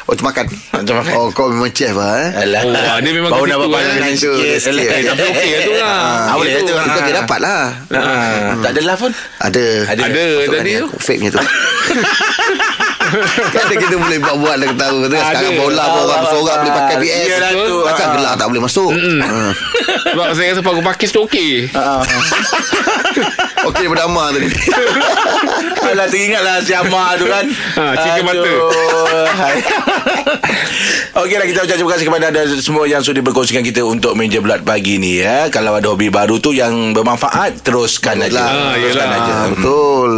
Oh, 0.04 0.12
tu 0.12 0.23
makan. 0.23 0.42
Tu 0.83 0.90
makan. 0.90 1.12
Oh, 1.14 1.30
kau 1.30 1.47
memang 1.47 1.71
chef 1.71 1.95
ah 1.95 2.19
eh. 2.19 2.42
Alah. 2.42 2.62
Oh, 2.62 2.75
ah, 2.75 2.99
dia 2.99 3.12
memang 3.14 3.30
Baru 3.30 3.47
buat 3.47 3.62
eh. 3.62 3.71
pandangan 3.71 4.11
Itu, 4.11 4.30
sikit. 4.35 4.59
sikit. 4.61 4.90
Tapi 5.07 5.23
okey 5.25 5.49
lah 5.49 5.61
tu 5.62 5.73
lah. 5.73 6.02
Ah, 6.30 6.35
boleh 6.35 6.52
tu. 6.52 6.64
Itu 6.66 6.73
okey 6.75 7.14
dapat 7.14 7.38
lah. 7.38 7.62
Ah, 7.88 8.59
Tak 8.59 8.71
ada 8.75 8.80
lah 8.83 8.97
pun. 8.99 9.11
Ada. 9.38 9.64
Ada. 9.87 10.02
Ada 10.02 10.25
tadi 10.52 10.73
tu. 10.76 10.87
Fake-nya 10.99 11.30
tu. 11.30 11.38
kan 13.50 13.66
kita 13.66 13.97
boleh 13.97 14.19
buat-buat 14.21 14.54
dah 14.57 14.69
ketawa 14.69 15.02
tu. 15.04 15.14
Sekarang 15.16 15.54
bola 15.57 15.85
pun 15.85 16.00
orang 16.04 16.21
bersorak 16.21 16.57
boleh 16.59 16.73
pakai 16.73 16.97
PS. 16.99 17.28
Tu. 17.50 17.78
Takkan 17.87 18.09
gelar 18.14 18.35
tak 18.35 18.47
boleh 18.47 18.62
masuk. 18.62 18.90
Sebab 20.04 20.26
saya 20.35 20.49
rasa 20.50 20.62
paku 20.62 20.83
pakis 20.83 21.11
tu 21.11 21.21
okey. 21.23 21.50
Okey 23.62 23.84
daripada 23.84 24.04
Amar 24.04 24.32
tadi. 24.32 24.48
Alah 25.90 26.06
teringatlah 26.06 26.56
si 26.60 26.72
Amar 26.72 27.16
tu 27.16 27.26
kan 27.26 27.44
Ha, 27.76 27.82
chicken 27.94 28.22
butter. 28.24 28.56
Okeylah 31.12 31.44
kita 31.44 31.60
ucap 31.60 31.76
terima 31.76 31.90
kasih 31.90 32.06
kepada 32.06 32.24
anda 32.28 32.42
semua 32.56 32.84
Yang 32.84 33.10
sudah 33.10 33.20
berkongsikan 33.20 33.60
kita 33.60 33.82
Untuk 33.82 34.14
meja 34.14 34.38
bulat 34.38 34.62
pagi 34.62 34.96
ni 34.96 35.18
ya. 35.18 35.48
Kalau 35.48 35.74
ada 35.74 35.88
hobi 35.88 36.06
baru 36.08 36.38
tu 36.38 36.50
Yang 36.50 36.94
bermanfaat 36.94 37.60
Teruskan 37.60 38.22
aja 38.22 38.38
Ah, 38.40 38.72
Teruskan 38.74 39.08
aja 39.10 39.32
Hmm. 39.40 39.50
Betul 39.52 40.12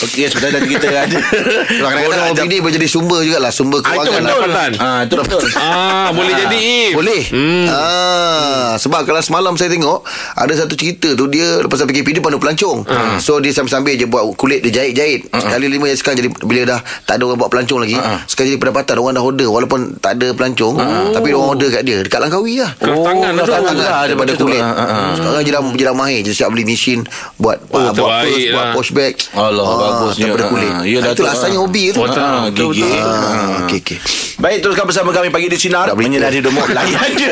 Okey 0.00 0.26
sebenarnya 0.26 0.60
kita 0.62 0.86
ada 0.88 1.18
Sebab 1.70 1.88
Kadang-kadang 1.90 2.28
hobi 2.32 2.46
ni 2.46 2.56
Boleh 2.58 2.74
jadi 2.74 2.88
sumber 2.88 3.20
jugalah 3.20 3.50
Sumber 3.50 3.78
Ah, 3.80 3.92
itu 3.92 4.00
kewangan 4.06 4.24
betul. 4.24 4.48
Lah. 4.48 4.68
Ah, 4.78 5.00
itu 5.02 5.14
betul 5.14 5.40
Ah, 5.60 6.08
boleh 6.10 6.32
jadi 6.34 6.56
Im. 6.56 6.90
Boleh. 6.94 7.20
Hmm. 7.26 7.66
ah, 7.68 8.70
Sebab 8.76 9.00
kalau 9.02 9.20
semalam 9.20 9.52
saya 9.54 9.68
tengok 9.68 10.00
Ada 10.34 10.52
satu 10.58 10.74
cerita 10.74 11.12
tu 11.12 11.26
Dia 11.26 11.60
lepas 11.60 11.82
PKP 11.82 12.08
Dia 12.12 12.22
pandai 12.22 12.38
pelancong. 12.38 12.78
Ah. 12.86 13.16
So 13.18 13.38
dia 13.38 13.50
sambil-sambil 13.50 13.94
je 13.94 14.06
Buat 14.06 14.24
kulit 14.34 14.60
dia 14.62 14.72
jahit-jahit. 14.74 15.28
Sekali 15.30 15.66
lima 15.66 15.84
yang 15.84 15.96
sekarang 15.96 16.18
jadi 16.18 16.30
Bila 16.40 16.60
dah 16.66 16.80
tak 17.04 17.14
ada 17.16 17.22
orang 17.24 17.36
buat 17.36 17.50
pelancong 17.50 17.80
lagi 17.80 17.96
Ah. 17.96 18.24
Sekarang 18.24 18.48
jadi 18.50 18.58
pendapatan 18.58 18.94
Orang 18.96 19.12
dah 19.12 19.22
order. 19.22 19.48
Walaupun 19.48 19.80
tak 19.98 20.16
ada 20.16 20.32
pelancong 20.32 20.74
Tapi 21.10 21.28
orang 21.30 21.50
order 21.50 21.68
kat 21.70 21.82
dia. 21.82 21.98
Dekat 22.00 22.20
Langkawi 22.20 22.56
lah. 22.58 22.72
Keras 22.74 22.98
tangan 22.98 23.32
lah 23.34 23.44
tangan 23.44 23.74
lah, 23.76 24.02
Daripada 24.06 24.32
kulit. 24.34 24.62
Ah, 24.62 24.72
ah, 24.72 24.82
ah. 24.82 25.10
Sekarang 25.14 25.42
je 25.42 25.50
dah, 25.50 25.62
je 25.70 25.84
dah 25.84 25.94
mahir. 25.94 26.20
Dia 26.22 26.32
siap 26.34 26.48
beli 26.48 26.64
mesin 26.64 27.04
Buat 27.36 27.58
Oh, 27.68 27.78
ah, 27.78 27.92
Buat 27.92 28.10
purse 28.24 28.46
Buat 28.48 28.64
lah. 28.64 28.74
push 28.74 28.90
bag 28.90 29.14
Allah, 29.32 29.68
bagusnya. 29.92 30.24
Daripada 30.26 30.46
kulit 30.48 30.70
Ah, 30.70 30.82
ya 30.82 30.98
Ah, 31.00 31.10
Itulah 31.10 31.14
tu, 31.14 31.24
asalnya 31.30 31.58
ah. 31.58 31.64
hobi 31.64 31.82
tu 31.90 31.98
Oh. 31.98 32.06
Ah, 32.06 32.40
Betul, 32.46 32.68
gigi. 32.70 32.82
betul. 32.86 33.98
Baik 34.40 34.64
teruskan 34.64 34.84
bersama 34.84 35.12
kami 35.12 35.28
pagi 35.28 35.46
di 35.46 35.54
Sinar. 35.54 35.92
Menyinari 35.92 36.40
hidupmu 36.40 36.64
Layan 36.66 37.12
je 37.12 37.28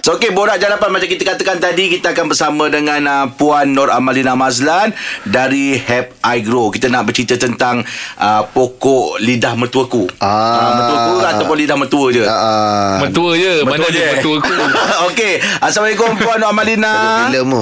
So 0.00 0.16
okey 0.16 0.32
Borak 0.32 0.56
jalapan 0.56 0.88
Macam 0.88 1.04
kita 1.04 1.24
katakan 1.26 1.58
tadi 1.58 1.92
Kita 1.92 2.10
akan 2.10 2.26
bersama 2.26 2.64
dengan 2.66 3.04
uh, 3.04 3.24
Puan 3.30 3.68
Nur 3.70 3.88
Amalina 3.88 4.32
Mazlan 4.32 4.96
Dari 5.22 5.76
Have 5.76 6.16
I 6.22 6.40
Grow 6.40 6.70
Kita 6.70 6.88
nak 6.88 7.04
bercerita 7.04 7.36
tentang 7.36 7.84
uh, 8.16 8.42
Pokok 8.46 9.20
lidah 9.20 9.52
mertuaku 9.52 10.08
Ah. 10.16 10.24
uh, 10.24 10.72
Mertuaku 10.74 11.12
ataupun 11.20 11.56
lidah 11.58 11.76
mertua 11.76 12.06
je 12.10 12.24
Ah, 12.24 12.96
Mentua 12.98 13.36
je 13.36 13.60
Mana 13.60 13.76
Mertua 13.76 13.86
ada 13.86 13.92
je. 13.92 14.06
mentua 14.14 14.34
aku 14.38 14.52
Okey 15.12 15.32
Assalamualaikum 15.58 16.10
Puan 16.16 16.36
Nur 16.38 16.48
Amalina 16.48 16.94
Filem 17.28 17.44
tu 17.44 17.60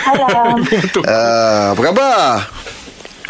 Salam. 0.00 0.56
Ah, 1.04 1.76
Apa 1.76 1.80
khabar? 1.84 2.16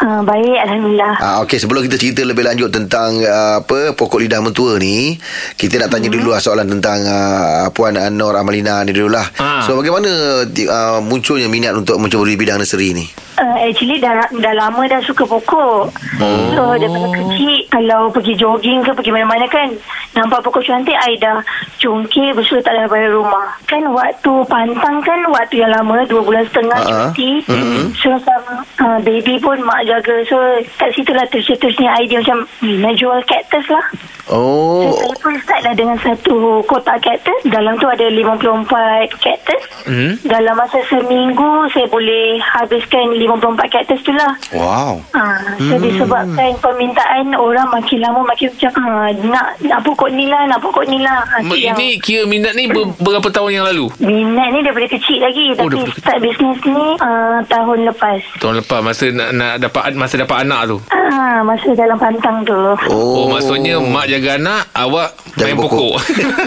Uh, 0.01 0.25
baik, 0.25 0.57
Alhamdulillah. 0.65 1.13
Ah, 1.21 1.35
Okey, 1.45 1.61
sebelum 1.61 1.85
kita 1.85 1.93
cerita 2.01 2.25
lebih 2.25 2.41
lanjut 2.41 2.73
tentang 2.73 3.21
uh, 3.21 3.61
apa 3.61 3.93
pokok 3.93 4.17
lidah 4.17 4.41
mentua 4.41 4.81
ni, 4.81 5.13
kita 5.53 5.77
nak 5.77 5.93
tanya 5.93 6.09
dulu 6.09 6.33
lah 6.33 6.41
soalan 6.41 6.65
tentang 6.65 7.05
uh, 7.05 7.69
Puan 7.69 7.93
Anor 8.01 8.33
Amalina 8.33 8.81
ni 8.81 8.97
dulu 8.97 9.13
lah. 9.13 9.29
Ah. 9.37 9.61
So, 9.61 9.77
bagaimana 9.77 10.41
uh, 10.49 10.99
munculnya 11.05 11.45
minat 11.45 11.77
untuk 11.77 12.01
mencuri 12.01 12.33
bidang 12.33 12.57
nursery 12.57 12.97
ni? 12.97 13.05
Uh, 13.41 13.57
actually 13.57 13.97
dah 13.97 14.21
dah 14.29 14.53
lama 14.53 14.85
dah 14.85 15.01
suka 15.01 15.25
pokok. 15.25 15.89
Oh. 16.21 16.37
So 16.53 16.77
daripada 16.77 17.09
kecil 17.09 17.65
kalau 17.73 18.13
pergi 18.13 18.37
jogging 18.37 18.85
ke 18.85 18.93
pergi 18.93 19.09
mana-mana 19.09 19.49
kan 19.49 19.73
nampak 20.13 20.45
pokok 20.45 20.61
cantik 20.61 20.93
I 20.93 21.17
dah 21.17 21.41
cungkir 21.81 22.37
bersulit 22.37 22.61
tak 22.61 22.77
dalam 22.77 22.93
rumah. 23.09 23.57
Kan 23.65 23.81
waktu 23.89 24.45
pantang 24.45 25.01
kan 25.01 25.25
waktu 25.33 25.65
yang 25.65 25.73
lama 25.73 26.05
dua 26.05 26.21
bulan 26.21 26.45
setengah 26.53 26.79
Ah. 26.81 26.85
uh-huh. 26.85 27.09
cuti. 27.17 27.31
Mm-hmm. 27.49 27.83
So 27.97 28.13
sama 28.21 28.61
uh, 28.77 28.99
baby 29.01 29.41
pun 29.41 29.57
mak 29.65 29.89
jaga. 29.89 30.21
So 30.29 30.37
kat 30.77 30.93
situ 30.93 31.09
lah 31.09 31.25
tercetusnya 31.25 31.97
idea 31.97 32.21
macam 32.21 32.45
hmm, 32.61 32.77
nak 32.77 32.93
jual 32.93 33.17
cactus 33.25 33.65
lah. 33.73 33.85
Oh, 34.31 34.87
So, 34.87 35.01
saya 35.01 35.15
pun 35.19 35.33
start 35.43 35.61
lah 35.65 35.75
dengan 35.75 35.97
satu 35.99 36.63
kotak 36.63 37.03
cactus. 37.03 37.41
Dalam 37.51 37.75
tu 37.81 37.89
ada 37.89 38.05
54 38.07 39.11
cactus. 39.19 39.61
Hmm? 39.83 40.13
Dalam 40.23 40.55
masa 40.55 40.79
seminggu, 40.87 41.67
saya 41.75 41.89
boleh 41.91 42.39
habiskan 42.39 43.17
54 43.33 43.43
cactus 43.69 43.99
tu 44.01 44.11
lah. 44.11 44.31
Wow 44.51 44.93
Ha, 45.11 45.23
so 45.57 45.75
disebabkan 45.77 46.49
permintaan 46.57 47.31
orang 47.33 47.67
makin 47.69 47.99
lama 47.99 48.21
makin 48.23 48.47
macam 48.49 48.71
ha, 48.77 48.91
nak 49.23 49.47
nak 49.61 49.79
pokok 49.81 50.09
ni 50.09 50.25
lah, 50.25 50.43
nak 50.45 50.59
pokok 50.59 50.85
ni 50.85 50.97
lah. 50.97 51.19
Ha, 51.21 51.41
tu 51.41 51.55
yang 51.55 51.73
Ini 51.73 51.99
kira 51.99 52.23
minat 52.23 52.53
ni 52.53 52.65
ber, 52.65 52.91
berapa 52.97 53.27
tahun 53.27 53.51
yang 53.53 53.65
lalu? 53.65 53.87
minat 53.97 54.47
ni 54.49 54.59
daripada 54.61 54.87
kecil 54.89 55.19
lagi. 55.19 55.45
Oh, 55.53 55.57
Tapi 55.61 55.77
daripada 55.77 55.95
start 55.95 56.19
bisnes 56.19 56.59
ni 56.65 56.85
uh, 56.97 57.39
tahun 57.45 57.77
lepas. 57.87 58.19
Tahun 58.37 58.55
lepas 58.57 58.79
masa 58.81 59.05
nak, 59.09 59.29
nak 59.31 59.53
dapat 59.59 59.83
masa 59.93 60.15
dapat 60.17 60.37
anak 60.41 60.61
tu. 60.65 60.77
Ah, 60.89 61.39
masa 61.41 61.69
dalam 61.71 61.95
pantang 61.95 62.41
tu. 62.41 62.57
Oh, 62.87 63.27
maksudnya 63.27 63.77
mak 63.77 64.07
jaga 64.07 64.35
anak, 64.35 64.63
awak 64.73 65.09
Jaga 65.33 65.47
main 65.47 65.57
pokok. 65.57 65.71
pokok. 65.71 65.95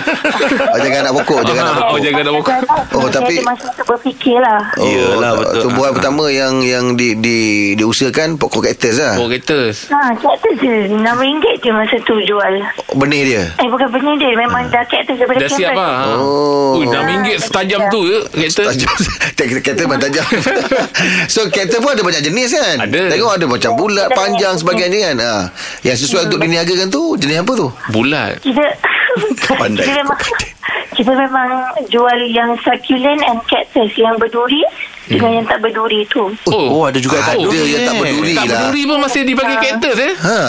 oh, 0.66 0.78
jaga 0.78 0.96
anak 0.98 1.12
pokok, 1.14 1.40
jaga 1.42 1.60
anak 1.60 1.70
Ah, 1.70 1.78
pokok. 1.78 1.90
oh, 1.90 1.98
jaga 2.00 2.18
anak 2.18 2.34
pokok. 2.34 2.54
Oh, 2.94 3.08
tapi- 3.08 3.42
masa 3.42 3.64
untuk 3.66 3.86
berfikir 3.86 4.38
lah. 4.38 4.60
Oh, 4.74 4.84
Yelah, 4.84 5.32
betul. 5.34 5.60
Tumbuhan 5.64 5.90
pertama 5.92 6.24
yang 6.26 6.52
yang 6.64 6.84
di, 6.96 7.14
di 7.20 7.38
diusahakan 7.76 8.40
pokok 8.40 8.64
kaktus 8.72 8.96
lah. 8.96 9.20
Pokok 9.20 9.30
cactus. 9.36 9.76
Ha, 9.92 10.16
cactus 10.16 10.56
je. 10.58 10.88
RM6 10.88 11.46
je 11.60 11.70
masa 11.70 11.96
tu 12.02 12.16
jual. 12.24 12.54
Benih 12.96 13.22
dia. 13.28 13.42
Eh, 13.60 13.68
bukan 13.68 13.88
benih 13.92 14.16
dia. 14.16 14.32
Memang 14.34 14.66
dah 14.72 14.84
cactus 14.88 15.20
daripada 15.20 15.44
Dah 15.44 15.50
siap 15.52 15.72
lah. 15.76 15.94
Ha. 15.94 16.06
Oh. 16.18 16.80
Ui, 16.80 16.88
RM6 16.88 17.28
setajam 17.44 17.80
tu 17.92 18.00
ke? 18.08 18.18
Tajam 18.54 18.94
Kereta 19.34 19.82
memang 19.86 20.00
tajam 20.00 20.26
So 21.32 21.48
kereta 21.50 21.82
pun 21.82 21.94
ada 21.96 22.02
banyak 22.06 22.22
jenis 22.22 22.54
kan 22.54 22.76
Ada. 22.86 23.00
Tengok 23.10 23.32
ada 23.34 23.46
macam 23.50 23.70
bulat 23.74 24.08
Ada 24.10 24.16
Panjang 24.16 24.54
sebagainya 24.60 24.98
kan 25.10 25.16
ha. 25.20 25.32
Yang 25.82 26.06
sesuai 26.06 26.30
untuk 26.30 26.40
diniagakan 26.42 26.88
tu 26.88 27.18
Jenis 27.18 27.42
apa 27.42 27.52
tu 27.56 27.68
Bulat. 27.90 28.38
Kita 28.40 28.64
Pandai. 29.60 29.86
kita 29.86 29.92
memang 30.02 30.20
kita 30.94 31.10
memang 31.10 31.50
jual 31.90 32.18
yang 32.30 32.54
succulent 32.62 33.22
and 33.26 33.42
cactus 33.50 33.90
yang 33.98 34.14
berduri 34.14 34.62
dengan 35.06 35.30
yang 35.34 35.46
tak 35.46 35.60
berduri 35.60 36.04
tu. 36.06 36.32
Oh, 36.46 36.84
ada 36.84 36.96
juga 36.96 37.20
tak 37.20 37.36
Ada 37.36 37.44
berduri, 37.44 37.70
yang 37.70 37.84
tak 37.84 37.94
eh. 37.94 38.00
berduri 38.00 38.32
Tak 38.32 38.44
lah 38.44 38.48
berduri 38.58 38.82
pun 38.84 38.98
masih 39.00 39.20
dipanggil 39.22 39.58
cactus 39.58 39.96
eh? 39.98 40.12
Ha. 40.18 40.40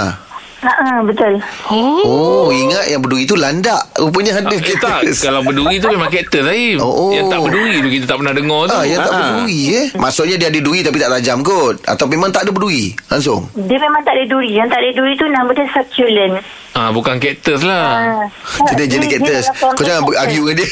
Ha 0.56 0.72
ah, 0.82 1.00
betul. 1.06 1.34
Oh 1.70 2.50
ingat 2.50 2.89
yang 2.89 2.98
berduri 2.98 3.28
tu 3.28 3.38
landak 3.38 3.86
Rupanya 3.94 4.41
ada 4.41 4.50
Eh, 4.50 4.58
tak, 4.74 5.06
kaktus 5.06 5.22
kalau 5.22 5.46
berduri 5.46 5.78
tu 5.78 5.88
memang 5.88 6.10
cactus 6.10 6.41
Zaim. 6.41 6.82
Oh. 6.82 7.13
Yang 7.13 7.28
tak 7.30 7.39
berduri 7.39 7.76
tu 7.78 7.89
kita 7.91 8.06
tak 8.08 8.18
pernah 8.18 8.34
dengar 8.34 8.62
tu. 8.65 8.74
Ah, 8.74 8.82
yang 8.82 9.00
tak 9.00 9.13
Ah. 9.13 9.20
berduri 9.20 9.60
eh 9.70 9.86
Maksudnya 9.94 10.36
dia 10.36 10.48
ada 10.50 10.60
duri 10.60 10.80
tapi 10.82 10.98
tak 10.98 11.12
tajam 11.12 11.38
kot 11.41 11.76
Atau 11.86 12.06
memang 12.08 12.34
tak 12.34 12.48
ada 12.48 12.52
berduri 12.52 12.98
Langsung 13.06 13.46
Dia 13.54 13.78
memang 13.78 14.02
tak 14.02 14.15
ada 14.15 14.24
duri. 14.26 14.52
Yang 14.52 14.68
tak 14.72 14.80
ada 14.82 14.89
duri 14.91 15.13
tu 15.13 15.26
nama 15.28 15.50
dia 15.52 15.65
succulent. 15.70 16.34
Ah, 16.76 16.92
bukan 16.92 17.16
cactus 17.18 17.64
lah. 17.64 17.88
Ah. 18.20 18.28
Jadi 18.68 19.00
jadi 19.00 19.06
family 19.08 19.48
Kau 19.56 19.80
jangan 19.80 20.04
cactus. 20.04 20.20
argue 20.20 20.44
dengan 20.44 20.56
dia 20.58 20.68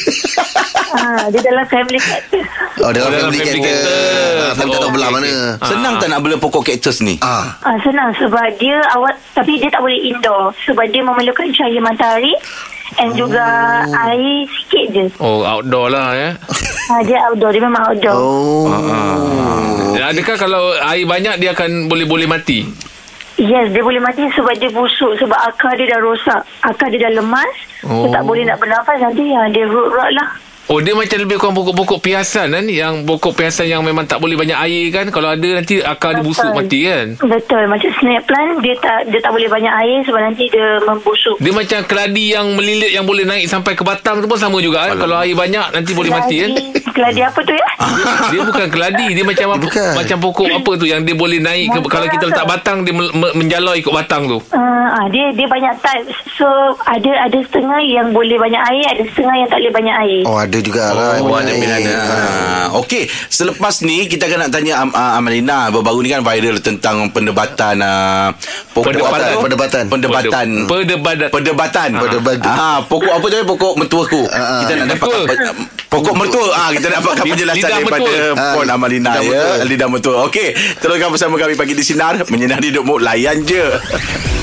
Ah, 0.94 1.24
dia 1.26 1.42
dalam 1.42 1.66
family 1.66 1.96
cactus. 1.98 2.46
Oh 2.76 2.92
dalam 2.92 3.08
Oh, 3.08 3.10
dalam 3.10 3.12
family 3.24 3.40
family 3.40 3.40
kaktus 3.40 3.72
cactus. 3.80 3.88
Ah, 3.88 4.52
Tapi 4.52 4.68
tak 4.68 4.76
tahu 4.76 4.84
Oh, 4.84 4.92
belah 4.92 5.10
mana 5.10 5.24
okey. 5.24 5.40
Senang 5.64 5.94
tak 5.98 6.08
nak 6.10 6.20
bela 6.20 6.36
pokok 6.38 6.62
kaktus 6.62 6.98
ni? 7.00 7.16
Ah, 7.18 7.56
Ah, 7.62 7.80
senang 7.80 8.12
sebab 8.14 8.44
dia 8.58 8.78
awak 8.92 9.16
tapi 9.32 9.56
dia 9.58 9.70
tak 9.70 9.80
boleh 9.80 10.00
indoor 10.04 10.52
sebab 10.62 10.84
dia 10.86 11.02
memerlukan 11.02 11.48
cahaya 11.50 11.80
matahari 11.80 12.36
and 12.96 13.16
juga 13.16 13.42
air 14.06 14.44
sikit 14.54 14.86
je. 14.92 15.06
Oh, 15.18 15.42
outdoor 15.42 15.88
lah 15.88 16.12
ya. 16.14 16.30
Ah, 16.90 17.00
dia 17.02 17.18
outdoor, 17.26 17.50
dia 17.50 17.64
memang 17.64 17.84
outdoor. 17.86 18.12
Oh 18.14 18.68
Ah. 18.68 20.06
Adakah 20.06 20.36
kalau 20.36 20.62
air 20.84 21.08
banyak 21.08 21.40
dia 21.40 21.56
akan 21.56 21.88
boleh-boleh 21.88 22.28
mati? 22.28 22.68
Yes, 23.34 23.74
dia 23.74 23.82
boleh 23.82 23.98
mati 23.98 24.30
sebab 24.30 24.54
dia 24.62 24.70
busuk 24.70 25.18
sebab 25.18 25.40
akar 25.50 25.74
dia 25.74 25.90
dah 25.90 26.00
rosak. 26.06 26.42
Akar 26.62 26.94
dia 26.94 27.10
dah 27.10 27.18
lemas. 27.18 27.56
Oh. 27.82 27.90
Oh. 27.90 28.02
Dia 28.06 28.22
tak 28.22 28.24
boleh 28.30 28.46
nak 28.46 28.62
bernafas 28.62 28.98
nanti 29.02 29.34
ya, 29.34 29.42
dia 29.50 29.66
root 29.66 29.90
rot 29.90 30.12
lah. 30.14 30.30
Oh 30.66 30.80
dia 30.80 30.92
macam 30.92 31.18
lebih 31.18 31.36
kurang 31.36 31.54
pokok-pokok 31.54 32.00
piasan 32.00 32.48
kan 32.50 32.64
Yang 32.64 33.04
pokok 33.04 33.34
piasan 33.34 33.68
yang 33.68 33.82
memang 33.82 34.04
tak 34.04 34.18
boleh 34.18 34.34
banyak 34.34 34.56
air 34.56 34.86
kan 34.90 35.06
Kalau 35.08 35.28
ada 35.28 35.50
nanti 35.54 35.78
akar 35.78 36.16
dia 36.16 36.24
busuk 36.24 36.44
Betul. 36.46 36.58
mati 36.58 36.80
kan 36.84 37.06
Betul. 37.20 37.64
Macam 37.68 37.90
snake 37.94 38.24
plant, 38.24 38.52
dia 38.60 38.76
tak 38.78 39.00
dia 39.08 39.20
tak 39.20 39.32
boleh 39.32 39.48
banyak 39.48 39.74
air 39.76 40.00
sebab 40.04 40.22
nanti 40.24 40.48
dia 40.48 40.80
membusuk. 40.82 41.36
Dia 41.38 41.52
macam 41.52 41.80
keladi 41.84 42.26
yang 42.32 42.48
melilit 42.54 42.92
yang 42.92 43.04
boleh 43.04 43.24
naik 43.24 43.46
sampai 43.46 43.74
ke 43.74 43.84
batang 43.84 44.20
tu 44.20 44.28
pun 44.28 44.40
sama 44.40 44.58
juga 44.58 44.88
kan 44.88 44.96
Kalau 44.98 45.20
air 45.20 45.36
banyak 45.36 45.68
nanti 45.70 45.92
boleh 45.92 46.10
mati 46.10 46.36
kan 46.40 46.52
Keladi- 46.52 46.82
Keladi 46.94 47.22
apa 47.22 47.40
tu 47.42 47.54
ya? 47.54 47.68
Dia 48.32 48.40
bukan 48.44 48.68
keladi 48.70 49.08
Dia 49.12 49.26
macam 49.26 49.48
apa, 49.52 49.66
Bukan. 49.66 49.92
macam 49.94 50.18
pokok 50.22 50.48
apa 50.54 50.72
tu 50.78 50.86
Yang 50.86 51.02
dia 51.04 51.16
boleh 51.16 51.40
naik 51.40 51.66
ke, 51.70 51.80
Kalau 51.84 52.08
kita 52.08 52.26
letak 52.26 52.46
apa? 52.46 52.54
batang 52.54 52.78
Dia 52.82 52.94
me- 52.94 53.12
me- 53.12 53.34
menjalar 53.36 53.76
ikut 53.76 53.92
batang 53.92 54.26
tu 54.26 54.40
Uh, 54.54 54.60
ah, 54.92 55.08
dia 55.08 55.32
dia 55.32 55.48
banyak 55.48 55.74
type. 55.80 56.06
So 56.34 56.46
ada 56.84 57.08
ada 57.24 57.40
setengah 57.42 57.80
yang 57.80 58.12
boleh 58.12 58.36
banyak 58.36 58.60
air, 58.62 58.86
ada 58.92 59.04
setengah 59.06 59.36
yang 59.36 59.48
tak 59.48 59.58
boleh 59.58 59.74
banyak 59.74 59.96
air. 59.98 60.22
Oh 60.28 60.36
ada 60.36 60.53
jugalah 60.60 61.18
Oh, 61.18 61.32
ada 61.32 61.48
yang 61.48 61.58
pilihan. 61.58 61.80
lain. 61.80 61.96
Ah, 61.96 62.68
Okey, 62.76 63.04
selepas 63.28 63.82
ni 63.82 64.06
kita 64.06 64.26
akan 64.26 64.40
nak 64.40 64.52
tanya 64.52 64.74
Am- 64.80 64.92
ah, 64.92 65.16
Amalina 65.16 65.70
baru-baru 65.70 66.00
ni 66.02 66.10
kan 66.10 66.22
viral 66.22 66.60
tentang 66.60 67.10
pendebatan 67.10 67.80
ah, 67.80 68.34
pokok 68.72 68.92
Perdebatan. 68.92 69.14
apa 69.16 69.32
tu? 69.32 69.40
Perdebatan. 69.40 69.84
Perdebatan. 69.88 70.48
Perdebatan 70.68 71.30
Perdebatan. 71.30 71.90
Perdebatan. 71.96 72.52
Ah, 72.52 72.80
pokok 72.84 73.14
apa 73.14 73.26
tu? 73.26 73.38
Pokok 73.48 73.74
mertuaku. 73.76 74.22
Ah, 74.28 74.62
kita 74.62 74.72
nak 74.76 74.88
dapat 74.92 75.08
mertua. 75.08 75.24
apa- 75.24 75.66
pokok 75.88 76.14
mertua. 76.16 76.48
Ah, 76.52 76.70
kita 76.70 76.86
nak 76.88 76.98
dapatkan 77.00 77.24
Lidah 77.24 77.34
penjelasan 77.34 77.62
mertua. 77.62 77.74
daripada 77.74 78.12
Ah, 78.36 78.54
Puan 78.54 78.68
Amalina 78.68 79.10
lidah 79.12 79.22
ya. 79.22 79.30
mertua. 79.32 79.66
Lidah 79.66 79.88
mertua. 79.88 80.16
Okey, 80.26 80.48
teruskan 80.78 81.10
bersama 81.10 81.36
kami 81.38 81.54
pagi 81.54 81.74
di 81.74 81.82
sinar 81.82 82.20
menyinari 82.28 82.70
hidupmu 82.70 82.98
layan 82.98 83.42
je. 83.42 83.64